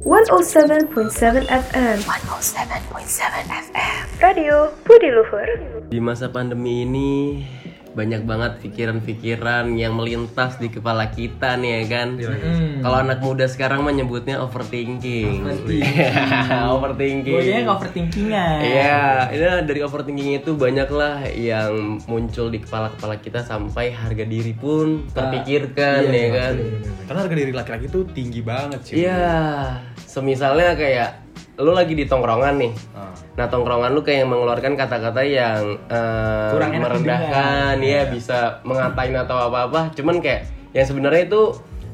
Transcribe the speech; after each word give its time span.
107.7 0.00 1.44
FM 1.44 1.96
107.7 2.08 3.20
FM 3.68 4.00
Radio 4.24 4.72
Budi 4.80 5.12
Luhur. 5.12 5.44
Di 5.92 6.00
masa 6.00 6.24
pandemi 6.32 6.88
ini 6.88 7.44
banyak 7.90 8.22
banget 8.22 8.62
pikiran-pikiran 8.62 9.74
yang 9.74 9.98
melintas 9.98 10.54
di 10.62 10.70
kepala 10.70 11.10
kita 11.10 11.58
nih 11.58 11.82
ya 11.82 11.82
kan. 11.90 12.08
Kalau 12.86 12.96
anak 13.02 13.18
muda 13.18 13.50
sekarang 13.50 13.82
mah 13.82 13.90
nyebutnya 13.90 14.38
overthinking. 14.38 15.42
overthinking. 16.70 17.34
Gue 17.34 17.42
kayaknya 17.42 17.66
overthinkingan. 17.66 18.58
Iya, 18.62 19.02
ini 19.34 19.44
dari 19.66 19.80
overthinking 19.82 20.38
itu 20.38 20.54
banyaklah 20.54 21.26
yang 21.34 21.98
muncul 22.06 22.46
di 22.46 22.62
kepala-kepala 22.62 23.18
kita 23.18 23.42
sampai 23.42 23.90
harga 23.90 24.22
diri 24.22 24.54
pun 24.54 25.10
terpikirkan 25.10 26.06
iya, 26.06 26.14
ya 26.14 26.28
kan. 26.30 26.54
Karena 27.10 27.18
harga 27.26 27.36
diri 27.42 27.52
laki-laki 27.52 27.86
tuh 27.90 28.06
tinggi 28.14 28.38
banget 28.38 28.80
sih. 28.86 29.02
Iya, 29.02 29.82
semisalnya 30.06 30.78
kayak 30.78 31.29
lu 31.60 31.76
lagi 31.76 31.92
di 31.92 32.08
tongkrongan 32.08 32.54
nih. 32.56 32.72
Ah. 32.96 33.12
Nah, 33.36 33.46
tongkrongan 33.46 33.92
lu 33.92 34.00
kayak 34.00 34.26
mengeluarkan 34.26 34.74
kata-kata 34.74 35.22
yang 35.22 35.76
eh, 35.86 36.50
Kurang 36.56 36.72
merendahkan, 36.76 37.76
ya 37.84 38.08
bisa 38.08 38.64
mengatain 38.64 39.14
atau 39.14 39.36
apa-apa. 39.36 39.92
Cuman 39.94 40.18
kayak 40.24 40.48
yang 40.72 40.86
sebenarnya 40.88 41.28
itu 41.28 41.42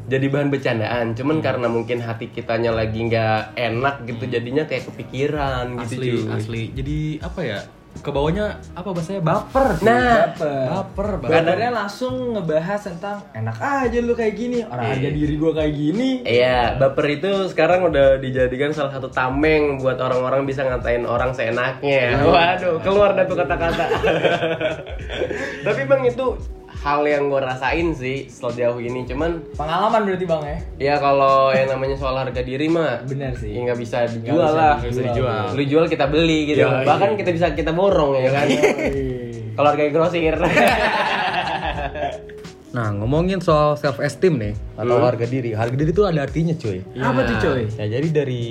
jadi 0.07 0.27
bahan 0.31 0.49
bercandaan. 0.55 1.07
Cuman 1.19 1.43
karena 1.43 1.67
mungkin 1.67 1.99
hati 1.99 2.31
kitanya 2.31 2.71
lagi 2.71 2.99
nggak 3.11 3.59
enak 3.59 4.07
gitu, 4.07 4.25
jadinya 4.31 4.65
kayak 4.65 4.87
kepikiran 4.87 5.83
gitu. 5.83 5.99
asli 5.99 6.11
asli. 6.31 6.63
Jadi 6.73 6.99
apa 7.21 7.41
ya? 7.43 7.61
Kebawanya 8.01 8.57
apa 8.73 8.89
bahasanya 8.93 9.23
baper. 9.23 9.67
Nah, 9.83 10.33
Baper. 10.33 10.65
baper 10.69 11.09
baper. 11.21 11.31
Kadarnya 11.33 11.71
langsung 11.73 12.15
ngebahas 12.35 12.81
tentang 12.85 13.17
enak 13.33 13.57
aja 13.57 13.99
lu 14.01 14.13
kayak 14.13 14.35
gini, 14.37 14.59
orang 14.65 14.97
harga 14.97 15.11
diri 15.11 15.35
gua 15.37 15.53
kayak 15.57 15.75
gini. 15.75 16.09
Iya, 16.23 16.77
baper 16.77 17.07
itu 17.13 17.31
sekarang 17.49 17.89
udah 17.89 18.19
dijadikan 18.19 18.73
salah 18.73 18.93
satu 18.93 19.09
tameng 19.09 19.79
buat 19.81 19.97
orang-orang 19.97 20.45
bisa 20.45 20.65
ngatain 20.65 21.05
orang 21.05 21.33
seenaknya. 21.33 22.21
Waduh, 22.23 22.81
keluar 22.81 23.15
dah 23.15 23.25
tuh 23.25 23.37
kata-kata. 23.37 23.85
Tapi 25.67 25.81
bang 25.85 26.03
itu 26.07 26.27
hal 26.87 27.03
yang 27.03 27.27
gue 27.27 27.41
rasain 27.41 27.91
sih 27.93 28.31
sejauh 28.31 28.79
ini. 28.79 29.03
Cuman 29.05 29.43
Pengalaman 29.53 30.07
berarti 30.07 30.23
bang 30.25 30.43
ya? 30.45 30.59
ya 30.79 30.95
kalau 30.97 31.51
yang 31.51 31.67
namanya 31.69 31.99
soal 31.99 32.15
harga 32.15 32.39
diri 32.41 32.71
mah 32.71 33.03
Bener 33.03 33.35
sih. 33.35 33.51
ya 33.51 33.67
nggak 33.67 33.75
bisa 33.77 34.07
dijual 34.07 34.39
bisa 34.39 34.55
lah. 34.55 34.75
dijual. 34.77 34.87
Bisa 34.89 35.01
dijual. 35.05 35.45
Lu 35.51 35.63
jual 35.67 35.85
kita 35.87 36.07
beli 36.07 36.39
gitu. 36.47 36.63
Iya, 36.63 36.87
Bahkan 36.87 37.11
kita 37.17 37.31
bisa 37.33 37.47
kita 37.53 37.73
borong 37.73 38.15
ya 38.17 38.31
kan. 38.31 38.47
kalau 39.53 39.69
harga 39.69 39.85
grosir. 39.91 40.35
Nah, 42.67 42.93
ngomongin 42.93 43.41
soal 43.41 43.73
self 43.75 44.05
esteem 44.05 44.37
nih 44.37 44.53
atau 44.77 45.01
Hmm. 45.01 45.09
harga 45.09 45.25
diri. 45.25 45.57
Harga 45.57 45.73
diri 45.73 45.91
itu 45.91 46.05
ada 46.05 46.21
artinya, 46.21 46.53
cuy. 46.53 46.85
Apa 46.93 47.25
tuh 47.25 47.37
coy? 47.41 47.63
Ya, 47.73 47.89
jadi 47.89 48.09
dari 48.13 48.43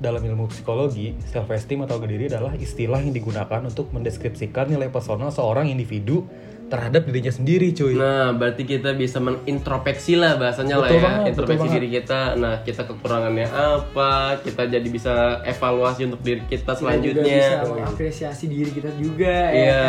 dalam 0.00 0.24
ilmu 0.24 0.48
psikologi, 0.48 1.12
self 1.28 1.52
esteem 1.52 1.84
atau 1.84 2.00
harga 2.00 2.08
diri 2.08 2.24
adalah 2.26 2.56
istilah 2.56 2.96
yang 2.96 3.12
digunakan 3.12 3.60
untuk 3.60 3.92
mendeskripsikan 3.92 4.72
nilai 4.72 4.88
personal 4.88 5.28
seorang 5.28 5.68
individu 5.68 6.24
terhadap 6.64 7.04
dirinya 7.04 7.30
sendiri, 7.30 7.70
cuy. 7.70 7.92
Nah, 7.92 8.32
berarti 8.32 8.64
kita 8.64 8.92
bisa 8.92 9.20
menintrospeksi 9.20 10.14
lah 10.14 10.34
bahasanya 10.34 10.76
lah 10.76 10.88
Betul 10.88 10.96
ya. 10.96 11.04
banget, 11.04 11.24
Introspeksi 11.30 11.66
diri 11.70 11.88
kita. 11.92 12.20
Nah, 12.34 12.54
kita 12.60 12.82
kekurangannya 12.84 13.46
apa? 13.46 14.12
Kita 14.40 14.62
jadi 14.64 14.84
bisa 14.84 15.14
evaluasi 15.42 16.06
untuk 16.06 16.20
diri 16.20 16.42
kita 16.42 16.72
Juga 16.72 16.80
selanjutnya. 16.80 17.22
bisa 17.22 17.68
mengapresiasi 17.68 18.44
diri 18.46 18.70
kita 18.70 18.90
juga 18.94 19.36
Iya, 19.46 19.62
ya 19.70 19.82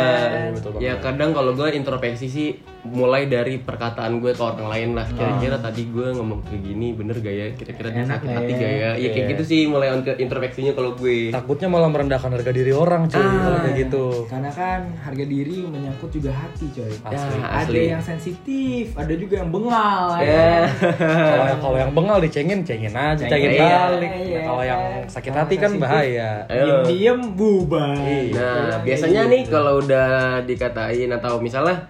kan? 0.54 0.78
ya 0.78 0.92
kadang 0.98 1.30
kalau 1.32 1.52
gue 1.52 1.68
introspeksi 1.70 2.26
sih 2.26 2.48
mulai 2.86 3.26
dari 3.26 3.58
perkataan 3.58 4.20
gue 4.20 4.30
ke 4.30 4.42
orang 4.42 4.68
lain 4.68 4.90
lah. 4.94 5.06
Kira-kira 5.08 5.58
tadi 5.58 5.82
gue 5.84 6.08
ngomong 6.12 6.44
kayak 6.44 6.62
gini 6.62 6.92
bener 6.92 7.18
gak 7.18 7.34
ya? 7.34 7.46
Kira-kira 7.52 7.88
dia 7.90 8.04
sakit 8.06 8.28
hati 8.28 8.52
ya? 8.52 8.56
gak 8.56 8.72
ya? 8.72 8.90
Iya 8.94 9.08
kayak 9.10 9.26
gitu 9.34 9.42
sih 9.44 9.60
mulai 9.66 9.90
on- 9.90 10.06
introspeksinya 10.06 10.70
kalau 10.70 10.94
gue. 10.94 11.30
Takutnya 11.30 11.66
malah 11.66 11.88
merendahkan 11.88 12.30
harga 12.30 12.52
diri 12.52 12.70
orang, 12.70 13.08
cuy. 13.08 13.18
Kalau 13.18 13.58
kayak 13.58 13.76
gitu. 13.80 14.04
Karena 14.28 14.50
kan 14.50 14.80
harga 15.02 15.24
diri 15.24 15.66
menyangkut 15.66 16.10
juga 16.10 16.30
hati 16.30 16.65
coy. 16.70 16.92
Asli. 17.02 17.36
Ya, 17.36 17.44
Ada 17.44 17.62
asli. 17.62 17.82
yang 17.86 18.02
sensitif, 18.02 18.84
ada 18.92 19.12
juga 19.12 19.34
yang 19.38 19.50
bengal. 19.50 20.04
Ya. 20.16 20.64
kalau 20.96 21.46
yang 21.46 21.60
kalau 21.60 21.76
yang 21.78 21.92
bengal 21.92 22.18
dicengin, 22.18 22.60
cengin 22.60 22.90
aja, 22.90 23.22
cengin 23.22 23.50
Iya. 23.52 23.62
balik. 23.62 24.10
Nah, 24.10 24.22
Iya. 24.22 24.40
kalau 24.42 24.62
yang 24.62 24.82
sakit 25.06 25.30
Kalau 25.30 25.40
hati 25.42 25.54
kan 25.54 25.70
sensitif. 25.70 25.82
bahaya. 25.82 26.30
Ayo. 26.46 26.64
Diem-diem 26.82 27.20
bubar. 27.32 27.94
Nah, 28.32 28.80
biasanya 28.80 29.22
nih 29.26 29.42
kalau 29.46 29.78
udah 29.80 30.08
dikatain 30.42 31.10
atau 31.10 31.38
misalnya 31.38 31.86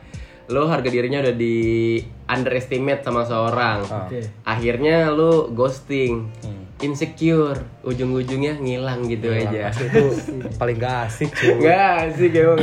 lo 0.47 0.67
harga 0.67 0.87
dirinya 0.87 1.19
udah 1.21 1.35
di 1.35 1.99
underestimate 2.27 3.03
sama 3.03 3.23
seorang. 3.23 3.83
Oke. 3.83 4.21
Akhirnya 4.43 5.11
lo 5.11 5.51
ghosting. 5.51 6.31
Insecure, 6.77 7.57
ujung-ujungnya 7.83 8.61
ngilang 8.61 9.09
gitu 9.09 9.33
aja. 9.33 9.73
Asli 9.73 9.89
itu 9.89 10.13
paling 10.55 10.77
gak 10.77 11.09
asik, 11.09 11.33
cuy. 11.33 11.57
Enggak 11.57 12.13
sih 12.13 12.29
emang. 12.29 12.61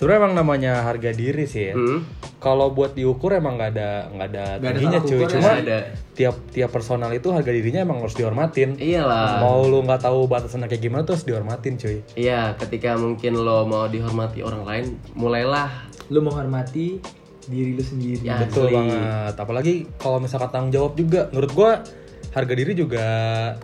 Sebenarnya 0.00 0.20
emang 0.24 0.32
namanya 0.32 0.72
harga 0.88 1.12
diri 1.12 1.44
sih 1.44 1.68
ya. 1.68 1.74
Hmm. 1.76 2.08
Kalau 2.40 2.72
buat 2.72 2.96
diukur 2.96 3.36
emang 3.36 3.60
nggak 3.60 3.70
ada 3.76 4.08
nggak 4.16 4.28
ada 4.32 4.44
tingginya 4.56 5.00
cuy. 5.04 5.28
Cuma 5.28 5.60
ada. 5.60 5.78
tiap 6.16 6.40
tiap 6.48 6.72
personal 6.72 7.12
itu 7.12 7.28
harga 7.28 7.52
dirinya 7.52 7.84
emang 7.84 8.00
harus 8.00 8.16
dihormatin. 8.16 8.80
Iyalah. 8.80 9.44
Mau 9.44 9.68
lu 9.68 9.84
nggak 9.84 10.08
tahu 10.08 10.24
batasannya 10.24 10.72
kayak 10.72 10.88
gimana 10.88 11.04
tuh 11.04 11.20
harus 11.20 11.28
dihormatin 11.28 11.76
cuy. 11.76 12.00
Iya, 12.16 12.56
ketika 12.56 12.96
mungkin 12.96 13.44
lo 13.44 13.68
mau 13.68 13.92
dihormati 13.92 14.40
orang 14.40 14.64
lain, 14.64 14.86
mulailah 15.12 15.90
Lu 16.10 16.18
menghormati 16.26 16.98
diri 17.46 17.78
lu 17.78 17.82
sendiri. 17.82 18.26
Ya. 18.26 18.42
Betul 18.42 18.68
Asli. 18.68 18.76
banget. 18.76 19.34
Apalagi 19.38 19.74
kalau 19.96 20.18
misalkan 20.18 20.50
tanggung 20.50 20.74
jawab 20.74 20.92
juga. 20.98 21.30
Menurut 21.30 21.52
gua 21.54 21.70
harga 22.30 22.54
diri 22.54 22.78
juga 22.78 23.06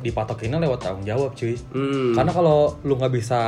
dipatokinnya 0.02 0.58
lewat 0.62 0.78
tanggung 0.82 1.06
jawab 1.06 1.34
cuy. 1.34 1.58
Hmm. 1.74 2.14
Karena 2.14 2.30
kalau 2.30 2.78
lu 2.86 2.94
nggak 2.94 3.14
bisa 3.14 3.40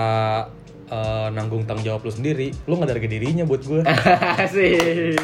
eh, 0.88 1.28
nanggung 1.30 1.62
tanggung 1.62 1.84
jawab 1.84 2.00
lu 2.02 2.10
sendiri, 2.10 2.50
lu 2.64 2.74
nggak 2.74 2.90
harga 2.90 3.06
dirinya 3.06 3.44
buat 3.44 3.62
gua. 3.62 3.84
Asik. 4.44 5.20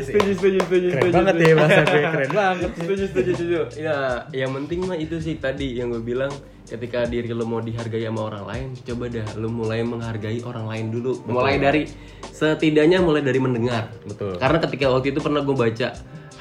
Setuju, 0.00 0.30
setuju, 0.34 0.58
setuju, 0.60 0.86
Keren 0.90 1.02
setuju, 1.02 1.14
banget 1.14 1.34
setuju. 1.34 1.46
ya 1.46 1.54
bahasa 1.54 1.80
gue, 1.82 2.00
keren 2.02 2.30
banget. 2.32 2.70
setuju 2.74 3.04
setuju 3.06 3.30
setuju 3.34 3.60
ya 3.76 3.96
yang 4.32 4.50
penting 4.54 4.80
mah 4.82 4.96
itu 4.96 5.16
sih 5.18 5.36
tadi 5.36 5.76
yang 5.76 5.88
gue 5.88 6.00
bilang 6.00 6.32
ketika 6.64 7.04
diri 7.04 7.28
lo 7.30 7.44
mau 7.44 7.60
dihargai 7.60 8.08
sama 8.08 8.32
orang 8.32 8.44
lain 8.48 8.66
coba 8.80 9.04
dah 9.12 9.28
lo 9.36 9.48
mulai 9.52 9.84
menghargai 9.84 10.40
orang 10.42 10.64
lain 10.64 10.86
dulu 10.88 11.20
mulai 11.28 11.60
dari 11.60 11.84
setidaknya 12.24 13.04
mulai 13.04 13.20
dari 13.20 13.36
mendengar 13.36 13.92
Betul. 14.08 14.40
karena 14.40 14.58
ketika 14.64 14.88
waktu 14.88 15.12
itu 15.12 15.20
pernah 15.20 15.44
gue 15.44 15.52
baca 15.52 15.88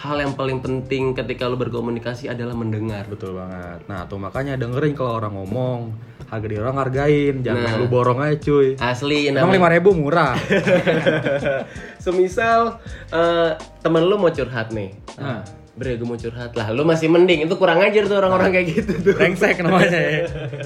hal 0.03 0.19
yang 0.19 0.35
paling 0.35 0.59
penting 0.59 1.15
ketika 1.15 1.47
lo 1.47 1.55
berkomunikasi 1.55 2.27
adalah 2.27 2.51
mendengar 2.51 3.07
Betul 3.07 3.39
banget. 3.39 3.87
Nah, 3.87 4.03
tuh 4.03 4.19
makanya 4.19 4.59
dengerin 4.59 4.91
kalau 4.91 5.15
orang 5.15 5.31
ngomong, 5.31 5.95
harga 6.27 6.43
diri 6.43 6.59
orang 6.59 6.75
hargain, 6.75 7.35
jangan 7.39 7.63
Nah. 7.63 7.79
lu 7.79 7.87
borong 7.87 8.19
aja 8.19 8.35
cuy. 8.35 8.75
asli 8.75 9.31
Emang 9.31 9.55
lima 9.55 9.71
ribu 9.71 9.95
murah. 9.95 10.35
semisal 12.03 12.83
eh, 13.15 13.55
temen 13.79 14.03
lo 14.03 14.19
mau 14.19 14.27
curhat 14.27 14.75
nih 14.75 14.91
Nah. 15.15 15.62
Bre, 15.73 15.97
gue 15.97 16.05
mau 16.05 16.13
curhat 16.13 16.53
lah. 16.53 16.69
Lu 16.69 16.85
masih 16.85 17.09
mending. 17.09 17.49
Itu 17.49 17.57
kurang 17.57 17.81
ajar 17.81 18.05
tuh 18.05 18.21
orang-orang 18.21 18.53
kayak 18.53 18.67
gitu 18.77 18.91
tuh. 19.01 19.13
Brengsek 19.17 19.57
namanya 19.65 19.97
ya. 19.97 20.19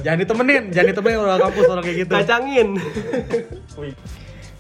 Jangan 0.04 0.20
ditemenin, 0.20 0.64
jangan 0.76 0.88
ditemenin 0.92 1.20
orang 1.24 1.40
kampus 1.48 1.64
orang 1.72 1.84
kayak 1.88 1.98
gitu. 2.04 2.12
Kacangin. 2.12 2.70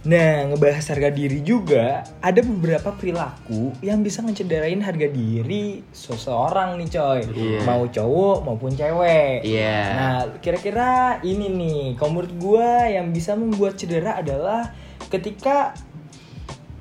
Nah, 0.07 0.47
ngebahas 0.47 0.87
harga 0.95 1.11
diri 1.11 1.43
juga, 1.43 2.07
ada 2.23 2.39
beberapa 2.39 2.95
perilaku 2.95 3.75
yang 3.83 3.99
bisa 3.99 4.23
ngecederain 4.23 4.79
harga 4.79 5.11
diri 5.11 5.83
seseorang 5.91 6.79
nih 6.79 6.87
coy. 6.95 7.19
Iya. 7.27 7.59
Mau 7.67 7.83
cowok 7.91 8.37
maupun 8.47 8.71
cewek. 8.71 9.43
Iya. 9.43 9.79
Nah, 9.99 10.17
kira-kira 10.39 11.19
ini 11.27 11.51
nih, 11.51 11.99
kalau 11.99 12.15
menurut 12.15 12.33
gua 12.39 12.87
yang 12.87 13.11
bisa 13.11 13.35
membuat 13.35 13.75
cedera 13.75 14.15
adalah 14.15 14.71
ketika 15.11 15.75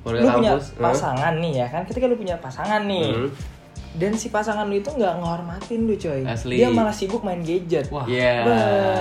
lu 0.07 0.23
punya 0.23 0.55
kampus, 0.55 0.71
pasangan 0.79 1.35
nih 1.43 1.53
ya 1.59 1.67
kan, 1.67 1.83
ketika 1.83 2.07
lu 2.07 2.15
punya 2.15 2.39
pasangan 2.39 2.87
nih. 2.87 3.11
Hmm. 3.11 3.29
Dan 3.97 4.13
si 4.13 4.29
pasangan 4.29 4.63
lu 4.63 4.77
itu 4.77 4.87
nggak 4.87 5.13
ngehormatin 5.17 5.79
lu 5.83 5.97
coy. 5.97 6.21
Asli. 6.21 6.55
Dia 6.55 6.69
malah 6.69 6.93
sibuk 6.93 7.21
main 7.21 7.41
gadget. 7.41 7.89
Wah, 7.89 8.05
Iya. 8.05 8.45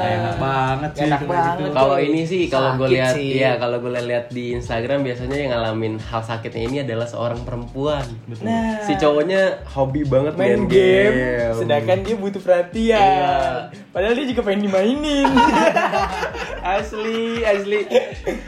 enak 0.01 0.35
banget 0.37 0.91
sih. 0.93 1.05
Enak 1.05 1.21
kayak 1.21 1.29
banget. 1.29 1.57
gitu. 1.59 1.71
Kalau 1.71 1.97
ini 1.99 2.21
sih 2.25 2.43
kalau 2.49 2.71
gue 2.75 2.89
lihat 2.91 3.15
iya 3.15 3.51
kalau 3.57 3.77
gue 3.79 3.93
lihat 3.93 4.27
di 4.29 4.45
Instagram 4.53 5.01
biasanya 5.03 5.37
yang 5.37 5.51
ngalamin 5.53 5.95
hal 6.01 6.23
sakitnya 6.23 6.63
ini 6.65 6.77
adalah 6.83 7.05
seorang 7.05 7.41
perempuan. 7.43 8.09
Nah, 8.41 8.81
Si 8.81 8.97
cowoknya 8.97 9.41
hobi 9.69 10.03
banget 10.03 10.33
main 10.35 10.65
game, 10.67 11.15
sedangkan 11.55 12.01
dia 12.01 12.17
butuh 12.17 12.41
perhatian. 12.41 12.97
Iya. 12.97 13.37
Padahal 13.97 14.13
dia 14.13 14.29
juga 14.29 14.45
pengen 14.45 14.69
dimainin. 14.69 15.25
asli 16.77 17.41
asli. 17.41 17.89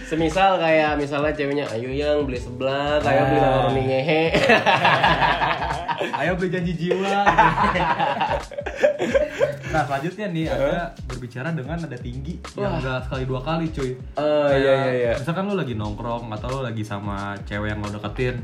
Semisal 0.04 0.60
kayak 0.60 1.00
misalnya 1.00 1.32
ceweknya 1.32 1.64
ayo 1.72 1.88
yang 1.88 2.28
beli 2.28 2.36
sebelah, 2.36 3.00
ayo 3.00 3.22
beli 3.32 3.40
makaroni 3.40 3.82
ngehe. 3.88 4.22
Ayo 5.98 6.38
beli 6.38 6.54
janji 6.54 6.72
jiwa. 6.78 7.26
nah 9.74 9.82
selanjutnya 9.82 10.30
nih 10.30 10.46
ada 10.46 10.94
berbicara 11.10 11.50
dengan 11.50 11.74
nada 11.74 11.98
tinggi 11.98 12.38
yang 12.54 12.78
enggak 12.78 13.10
sekali 13.10 13.26
dua 13.26 13.42
kali 13.42 13.66
cuy. 13.74 13.98
Oh, 14.14 14.46
Kayak, 14.46 14.62
iya, 14.62 14.72
iya, 14.78 14.92
iya. 14.94 15.12
Misalkan 15.18 15.50
lu 15.50 15.58
lagi 15.58 15.74
nongkrong 15.74 16.30
atau 16.38 16.46
lu 16.54 16.60
lagi 16.62 16.86
sama 16.86 17.34
cewek 17.50 17.74
yang 17.74 17.82
lo 17.82 17.90
deketin, 17.90 18.38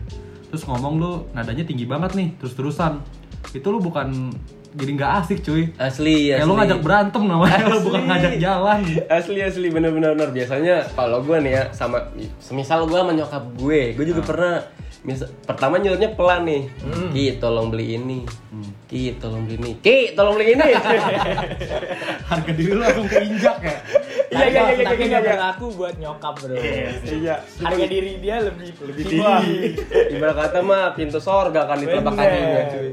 terus 0.51 0.67
ngomong 0.67 0.99
lu 0.99 1.13
nadanya 1.31 1.63
tinggi 1.63 1.87
banget 1.87 2.19
nih 2.19 2.35
terus 2.43 2.59
terusan. 2.59 3.07
Itu 3.55 3.71
lu 3.71 3.79
bukan 3.79 4.35
jadi 4.75 4.91
nggak 4.99 5.13
asik 5.23 5.39
cuy. 5.47 5.63
Asli, 5.79 6.35
asli. 6.35 6.35
Kayak 6.35 6.47
lu 6.51 6.55
ngajak 6.59 6.81
berantem 6.83 7.23
namanya, 7.31 7.63
lu 7.71 7.79
Asli. 7.79 7.87
bukan 7.87 8.03
ngajak 8.11 8.35
jalan. 8.43 8.79
Asli 9.07 9.39
asli 9.41 9.67
bener-bener 9.71 10.11
bener. 10.19 10.31
biasanya 10.35 10.77
kalau 10.99 11.23
gue 11.23 11.37
nih 11.47 11.53
ya 11.55 11.63
sama 11.71 12.11
semisal 12.43 12.91
gue 12.91 13.01
menyokap 13.01 13.45
gue, 13.55 13.95
gue 13.95 14.05
juga 14.11 14.23
pernah 14.27 14.55
misal, 15.05 15.31
pertama 15.47 15.79
nyuruhnya 15.79 16.11
pelan 16.19 16.43
nih, 16.49 16.63
ki 17.15 17.39
tolong 17.39 17.71
beli 17.71 17.95
ini, 17.95 18.27
ki 18.91 19.21
tolong 19.23 19.47
beli 19.47 19.57
ini, 19.63 19.71
ki 19.79 20.17
tolong 20.19 20.35
beli 20.35 20.59
ini. 20.59 20.65
Harga 22.29 22.51
diri 22.57 22.73
lu 22.75 22.81
langsung 22.83 23.07
keinjak 23.07 23.57
ya. 23.63 23.79
Iya 24.35 24.47
iya 24.51 24.63
iya 24.75 24.85
tapi 24.85 24.99
iya 24.99 25.11
nggak 25.15 25.23
iya. 25.23 25.33
berlaku 25.39 25.67
buat 25.79 25.95
nyokap 25.97 26.35
bro. 26.43 26.55
Iya. 26.59 27.35
Harga 27.63 27.87
diri 27.87 28.13
dia 28.19 28.37
lebih 28.43 28.69
lebih 28.83 29.05
Ibarat 30.19 30.37
kata 30.37 30.59
mah 30.61 30.93
pintu 30.93 31.23
sorga 31.23 31.71
kan 31.71 31.79
di 31.79 31.87
telapak 31.87 32.13
kakinya 32.19 32.63
cuy. 32.75 32.91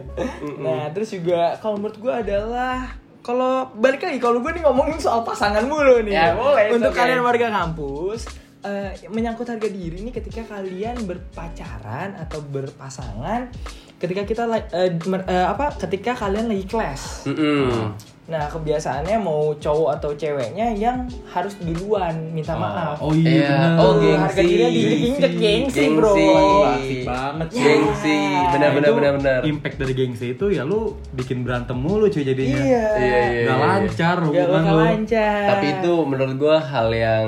Nah 0.61 0.81
terus 0.93 1.09
juga 1.09 1.57
kalau 1.57 1.81
menurut 1.81 1.97
gue 1.97 2.13
adalah 2.13 2.93
kalau 3.21 3.69
balik 3.77 4.01
lagi 4.01 4.17
kalau 4.17 4.41
gue 4.41 4.51
nih 4.53 4.63
ngomongin 4.65 4.97
soal 4.97 5.21
pasangan 5.21 5.65
mulu 5.65 6.01
nih. 6.01 6.13
Ya, 6.13 6.33
boleh, 6.33 6.73
Untuk 6.73 6.93
oke. 6.93 6.97
kalian 6.97 7.21
warga 7.21 7.47
kampus 7.49 8.25
eh, 8.61 8.93
menyangkut 9.09 9.49
harga 9.49 9.69
diri 9.69 10.05
nih 10.05 10.13
ketika 10.13 10.45
kalian 10.45 11.05
berpacaran 11.05 12.17
atau 12.17 12.41
berpasangan 12.41 13.49
ketika 13.97 14.25
kita 14.25 14.43
eh, 14.73 14.97
mer- 15.05 15.29
eh, 15.29 15.45
apa 15.45 15.77
ketika 15.77 16.17
kalian 16.17 16.49
lagi 16.49 16.65
kelas. 16.65 17.29
Mm-mm. 17.29 17.93
Nah 18.21 18.45
kebiasaannya 18.47 19.17
mau 19.17 19.51
cowok 19.53 19.89
atau 19.97 20.13
ceweknya 20.13 20.71
yang 20.71 21.03
harus 21.25 21.57
duluan 21.57 22.29
minta 22.29 22.53
maaf. 22.53 22.95
Oh 22.97 23.11
iya, 23.11 23.27
Iya. 23.27 23.49
bener. 23.49 23.71
Oh, 23.77 23.91
gengsi. 23.97 24.21
harga 24.21 24.41
dirinya 24.41 24.69
diinjek 24.71 25.33
gengsi, 25.35 25.85
bro. 25.91 26.13
Gengsi. 26.13 26.29
Asik 26.63 26.99
banget 27.03 27.47
sih. 27.49 27.61
Gengsi, 27.61 28.17
benar 28.47 28.59
Nah, 28.61 28.75
benar 28.77 28.91
benar 28.93 29.11
benar. 29.17 29.39
Impact 29.43 29.75
dari 29.75 29.93
gengsi 29.93 30.25
itu 30.31 30.45
ya 30.47 30.63
lu 30.63 30.79
bikin 31.11 31.41
berantem 31.41 31.75
mulu 31.75 32.07
cuy 32.07 32.21
jadinya. 32.21 32.61
Iya. 32.61 32.85
Iya 32.93 33.19
iya. 33.27 33.43
Gak 33.43 33.51
iya. 33.51 33.65
lancar 33.67 34.15
Gak 34.15 34.25
hubungan 34.25 34.61
lu. 34.63 34.77
lancar. 34.79 35.41
Tapi 35.49 35.65
itu 35.73 35.93
menurut 36.05 36.35
gua 36.37 36.57
hal 36.57 36.87
yang 36.89 37.27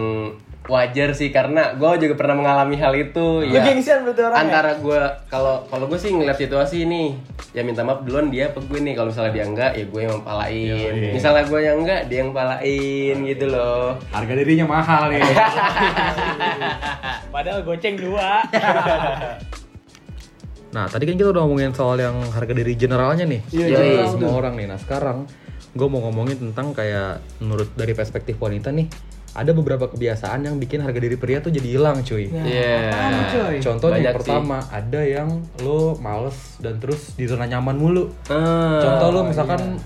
wajar 0.64 1.12
sih 1.12 1.28
karena 1.28 1.76
gua 1.76 2.00
juga 2.00 2.16
pernah 2.16 2.40
mengalami 2.40 2.80
hal 2.80 2.96
itu 2.96 3.44
Lu 3.44 3.52
ya. 3.52 3.68
gengsian 3.68 4.08
berarti 4.08 4.22
orangnya? 4.24 4.44
Antara 4.48 4.72
gua 4.80 5.02
kalau 5.28 5.68
kalau 5.68 5.86
gue 5.92 6.00
sih 6.00 6.10
ngeliat 6.10 6.40
situasi 6.40 6.88
ini 6.88 7.20
ya 7.52 7.62
minta 7.62 7.84
maaf 7.84 8.02
duluan 8.02 8.32
dia 8.32 8.48
apa 8.48 8.64
gue 8.64 8.80
nih 8.80 8.96
kalau 8.96 9.12
misalnya 9.12 9.34
dia 9.36 9.44
enggak 9.44 9.72
ya 9.76 9.86
gue 9.86 10.02
yang 10.02 10.14
mempalain. 10.20 10.72
Iya, 10.72 10.90
iya. 10.96 11.12
Misalnya 11.12 11.44
gue 11.46 11.60
yang 11.60 11.78
enggak 11.84 12.02
dia 12.08 12.18
yang 12.24 12.32
palain 12.32 13.16
gitu 13.28 13.46
loh. 13.52 14.00
Harga 14.10 14.34
dirinya 14.34 14.66
mahal 14.66 15.12
ya. 15.12 15.22
Padahal 17.34 17.60
goceng 17.62 18.00
dua. 18.00 18.42
Nah, 20.74 20.90
tadi 20.90 21.06
kan 21.06 21.14
kita 21.14 21.30
udah 21.30 21.46
ngomongin 21.46 21.70
soal 21.70 22.02
yang 22.02 22.18
harga 22.34 22.50
diri 22.50 22.74
generalnya 22.74 23.30
nih. 23.30 23.46
Iya, 23.54 23.66
Yoi. 23.70 23.78
general 23.78 24.08
semua 24.10 24.32
orang 24.34 24.54
nih. 24.58 24.66
Nah, 24.74 24.82
sekarang 24.82 25.30
gue 25.70 25.86
mau 25.86 26.02
ngomongin 26.10 26.50
tentang 26.50 26.74
kayak 26.74 27.22
menurut 27.38 27.70
dari 27.78 27.94
perspektif 27.94 28.42
wanita 28.42 28.74
nih, 28.74 28.90
ada 29.34 29.52
beberapa 29.52 29.90
kebiasaan 29.90 30.46
yang 30.46 30.56
bikin 30.58 30.80
harga 30.80 30.98
diri 30.98 31.18
pria 31.18 31.42
tuh 31.42 31.50
jadi 31.50 31.66
hilang, 31.66 32.06
cuy. 32.06 32.30
Iya. 32.30 32.90
apaan, 32.90 33.14
coy? 33.28 33.56
Contohnya 33.58 33.94
Banyak 33.98 34.06
yang 34.06 34.18
pertama, 34.22 34.58
ada 34.70 35.02
yang 35.02 35.30
lo 35.60 35.98
males 35.98 36.38
dan 36.62 36.78
terus 36.78 37.18
di 37.18 37.26
zona 37.26 37.50
nyaman 37.50 37.74
mulu. 37.74 38.14
Ah, 38.30 38.78
Contoh 38.78 39.10
lo 39.10 39.22
misalkan 39.26 39.82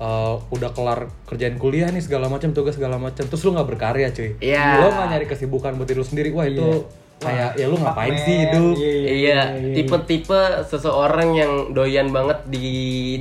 uh, 0.00 0.40
udah 0.48 0.70
kelar 0.72 1.08
kerjaan 1.24 1.56
kuliah 1.56 1.88
nih 1.88 2.00
segala 2.00 2.28
macam 2.28 2.52
tugas 2.52 2.76
segala 2.76 2.96
macam 2.96 3.24
terus 3.24 3.42
lu 3.44 3.52
nggak 3.52 3.68
berkarya 3.68 4.08
cuy 4.12 4.36
Iya. 4.40 4.80
lo 4.84 4.88
nggak 4.92 5.08
nyari 5.12 5.26
kesibukan 5.28 5.76
buat 5.76 5.88
diri 5.88 5.98
lu 6.00 6.06
sendiri 6.06 6.28
wah 6.32 6.44
itu 6.44 6.84
kayak 7.16 7.56
ya 7.56 7.64
lu 7.64 7.80
ngapain 7.80 8.12
sih 8.12 8.34
man. 8.36 8.42
hidup 8.44 8.74
Iya, 9.16 9.40
tipe-tipe 9.72 10.40
seseorang 10.68 11.32
yang 11.32 11.52
doyan 11.72 12.12
banget 12.12 12.44
di 12.46 12.68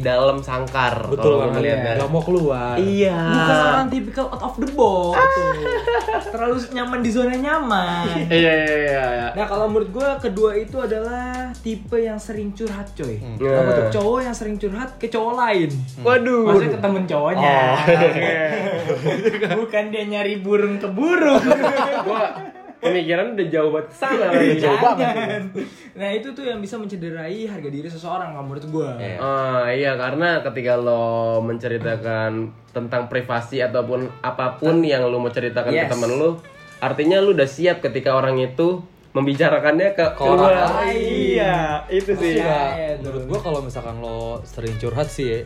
dalam 0.03 0.43
sangkar. 0.43 1.07
betul 1.07 1.39
kalau 1.39 1.55
ngeliatnya. 1.55 1.95
nggak 2.03 2.11
mau 2.11 2.19
keluar 2.19 2.75
Iya. 2.75 3.15
Bukan 3.15 3.55
orang 3.55 3.87
tipikal 3.87 4.25
out 4.27 4.43
of 4.43 4.55
the 4.59 4.67
box 4.75 5.15
tuh. 5.15 5.51
Terlalu 6.35 6.55
nyaman 6.75 6.99
di 6.99 7.09
zona 7.09 7.35
nyaman. 7.39 8.05
Iya 8.35 8.51
iya 8.51 8.75
iya. 8.75 9.03
iya. 9.15 9.27
Nah 9.31 9.45
kalau 9.47 9.71
menurut 9.71 9.89
gue 9.95 10.09
kedua 10.19 10.51
itu 10.59 10.75
adalah 10.75 11.55
tipe 11.63 11.95
yang 11.95 12.19
sering 12.19 12.51
curhat 12.51 12.91
coy. 12.93 13.15
Hmm. 13.15 13.39
Apa 13.39 13.71
tuh? 13.71 13.85
Cowok 13.95 14.19
yang 14.27 14.35
sering 14.35 14.59
curhat 14.59 14.99
ke 14.99 15.07
cowok 15.07 15.33
lain. 15.39 15.71
Waduh. 16.03 16.51
Maksudnya 16.51 16.71
ke 16.75 16.79
temen 16.83 17.03
cowoknya. 17.07 17.55
Oh. 17.55 17.75
Bukan 19.63 19.83
dia 19.87 20.03
nyari 20.03 20.43
burung 20.43 20.83
ke 20.83 20.87
burung. 20.91 21.39
Gua 22.03 22.23
pemikiran 22.85 23.33
udah 23.33 23.47
jauh 23.47 23.69
banget 23.69 23.87
ke 23.89 23.95
sana 23.95 24.25
lagi. 24.29 24.49
Jangan. 24.57 25.41
Nah 25.95 26.09
itu 26.11 26.27
tuh 26.31 26.43
yang 26.43 26.59
bisa 26.59 26.75
mencederai 26.75 27.39
harga 27.43 27.67
diri 27.67 27.87
seseorang 27.87 28.31
kalau 28.31 28.45
menurut 28.45 28.65
gue. 28.65 28.89
Ah 29.17 29.67
iya 29.67 29.95
karena 29.95 30.39
ketika 30.41 30.75
lo 30.75 31.41
menceritakan 31.41 32.31
tentang 32.69 33.07
privasi 33.07 33.59
ataupun 33.59 34.05
apa 34.21 34.55
pun 34.55 34.79
yang 34.79 35.03
lo 35.03 35.17
mau 35.17 35.29
ceritakan 35.29 35.71
ke 35.71 35.81
Yes. 35.81 35.89
teman 35.89 36.11
lo, 36.13 36.37
artinya 36.77 37.17
lo 37.17 37.31
udah 37.31 37.47
siap 37.47 37.81
ketika 37.81 38.13
orang 38.13 38.37
itu 38.37 38.83
membicarakannya 39.11 39.95
ke 39.95 40.05
orang 40.19 40.59
lain. 40.75 41.39
Iya, 41.39 41.87
itu 41.87 42.11
sih. 42.13 42.35
Iya, 42.35 42.59
iya, 42.75 42.91
menurut 42.99 43.23
gua 43.25 43.39
kalau 43.41 43.59
misalkan 43.63 43.95
lo 43.97 44.43
sering 44.43 44.75
curhat 44.75 45.07
sih 45.07 45.31
ya, 45.31 45.39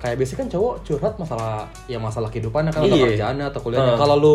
kayak 0.00 0.16
biasanya 0.16 0.38
kan 0.40 0.48
cowok 0.48 0.74
curhat 0.82 1.14
masalah 1.20 1.68
ya 1.84 2.00
masalah 2.00 2.32
kehidupannya 2.32 2.72
kan 2.72 2.80
atau 2.80 2.96
Iya. 2.96 3.04
kerjaannya 3.12 3.44
atau 3.52 3.60
kuliahnya 3.60 3.92
Heeh. 3.92 4.00
kalau 4.00 4.16
lu 4.16 4.34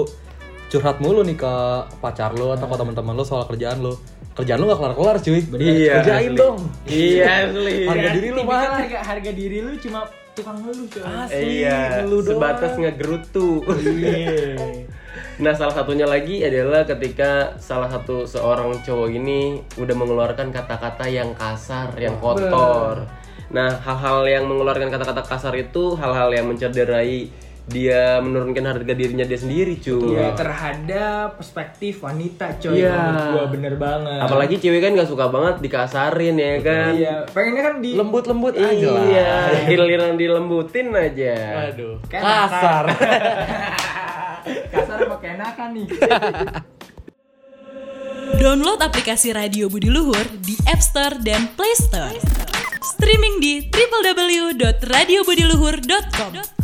curhat 0.75 0.99
mulu 0.99 1.23
nih 1.23 1.33
ke 1.33 1.53
pacar 1.97 2.31
lo 2.31 2.51
atau 2.51 2.67
ke 2.67 2.75
teman-teman 2.75 3.13
lo 3.13 3.23
soal 3.23 3.43
kerjaan 3.45 3.79
lo 3.79 3.95
kerjaan 4.33 4.59
lo 4.59 4.67
gak 4.67 4.79
kelar-kelar 4.81 5.15
cuy 5.17 5.39
Iya, 5.55 5.91
kerjain 5.97 6.29
asli. 6.29 6.37
dong 6.37 6.57
Iya, 6.83 7.25
asli. 7.47 7.75
Harga 7.85 8.09
diri 8.11 8.27
lu 8.29 8.41
Tipikal 8.41 8.59
mana? 8.61 8.75
harga, 8.77 8.99
harga 9.01 9.31
diri 9.31 9.57
lu 9.59 9.73
cuma 9.77 9.99
tukang 10.31 10.57
ngeluh 10.59 10.87
coy. 10.89 11.03
Iya, 11.31 11.79
ngeluh 11.97 12.19
doang. 12.19 12.27
sebatas 12.35 12.71
ngegerutu. 12.75 13.49
Iya. 13.71 14.59
Nah, 15.35 15.51
salah 15.51 15.75
satunya 15.75 16.07
lagi 16.07 16.39
adalah 16.39 16.83
ketika 16.83 17.59
salah 17.59 17.91
satu 17.91 18.23
seorang 18.23 18.71
cowok 18.79 19.09
ini 19.11 19.39
udah 19.75 19.91
mengeluarkan 19.91 20.47
kata-kata 20.47 21.11
yang 21.11 21.35
kasar, 21.35 21.91
yang 21.95 22.15
kotor. 22.19 23.03
Nah, 23.51 23.67
hal-hal 23.77 24.23
yang 24.25 24.47
mengeluarkan 24.47 24.87
kata-kata 24.87 25.23
kasar 25.23 25.51
itu 25.55 25.91
hal-hal 25.95 26.31
yang 26.31 26.47
mencederai 26.47 27.27
dia 27.65 28.21
menurunkan 28.21 28.61
harga 28.61 28.93
dirinya 28.93 29.25
dia 29.25 29.41
sendiri, 29.41 29.81
cuy. 29.81 30.13
Iya, 30.13 30.37
terhadap 30.37 31.41
perspektif 31.41 31.97
wanita 32.05 32.61
coy. 32.61 32.77
Iya. 32.77 32.93
Menurut 32.93 33.25
gua 33.33 33.45
bener 33.49 33.73
banget. 33.73 34.21
Apalagi 34.21 34.61
cewek 34.61 34.85
kan 34.85 34.93
gak 34.93 35.09
suka 35.09 35.33
banget 35.33 35.65
dikasarin 35.65 36.37
ya 36.37 36.61
kan. 36.61 36.93
Iya, 36.93 37.25
pengennya 37.33 37.63
kan 37.65 37.81
di 37.81 37.97
lembut-lembut 37.97 38.53
aja 38.53 38.85
lah 38.93 39.01
Iya, 39.09 39.33
giliran 39.73 40.13
dilembutin 40.13 40.93
aja. 40.93 41.33
aduh 41.73 41.97
Kan 42.05 42.21
kasar 42.21 42.85
kasar 44.73 44.97
sama 45.01 45.17
keenakan 45.17 45.69
nih. 45.73 45.89
Download 48.37 48.77
aplikasi 48.77 49.33
Radio 49.33 49.73
Budi 49.73 49.89
Luhur 49.89 50.21
di 50.45 50.53
App 50.69 50.85
Store 50.85 51.17
dan 51.25 51.49
Play 51.57 51.73
Store. 51.81 52.13
Streaming 52.85 53.41
di 53.41 53.65
www.radiobudiluhur.com. 53.73 56.54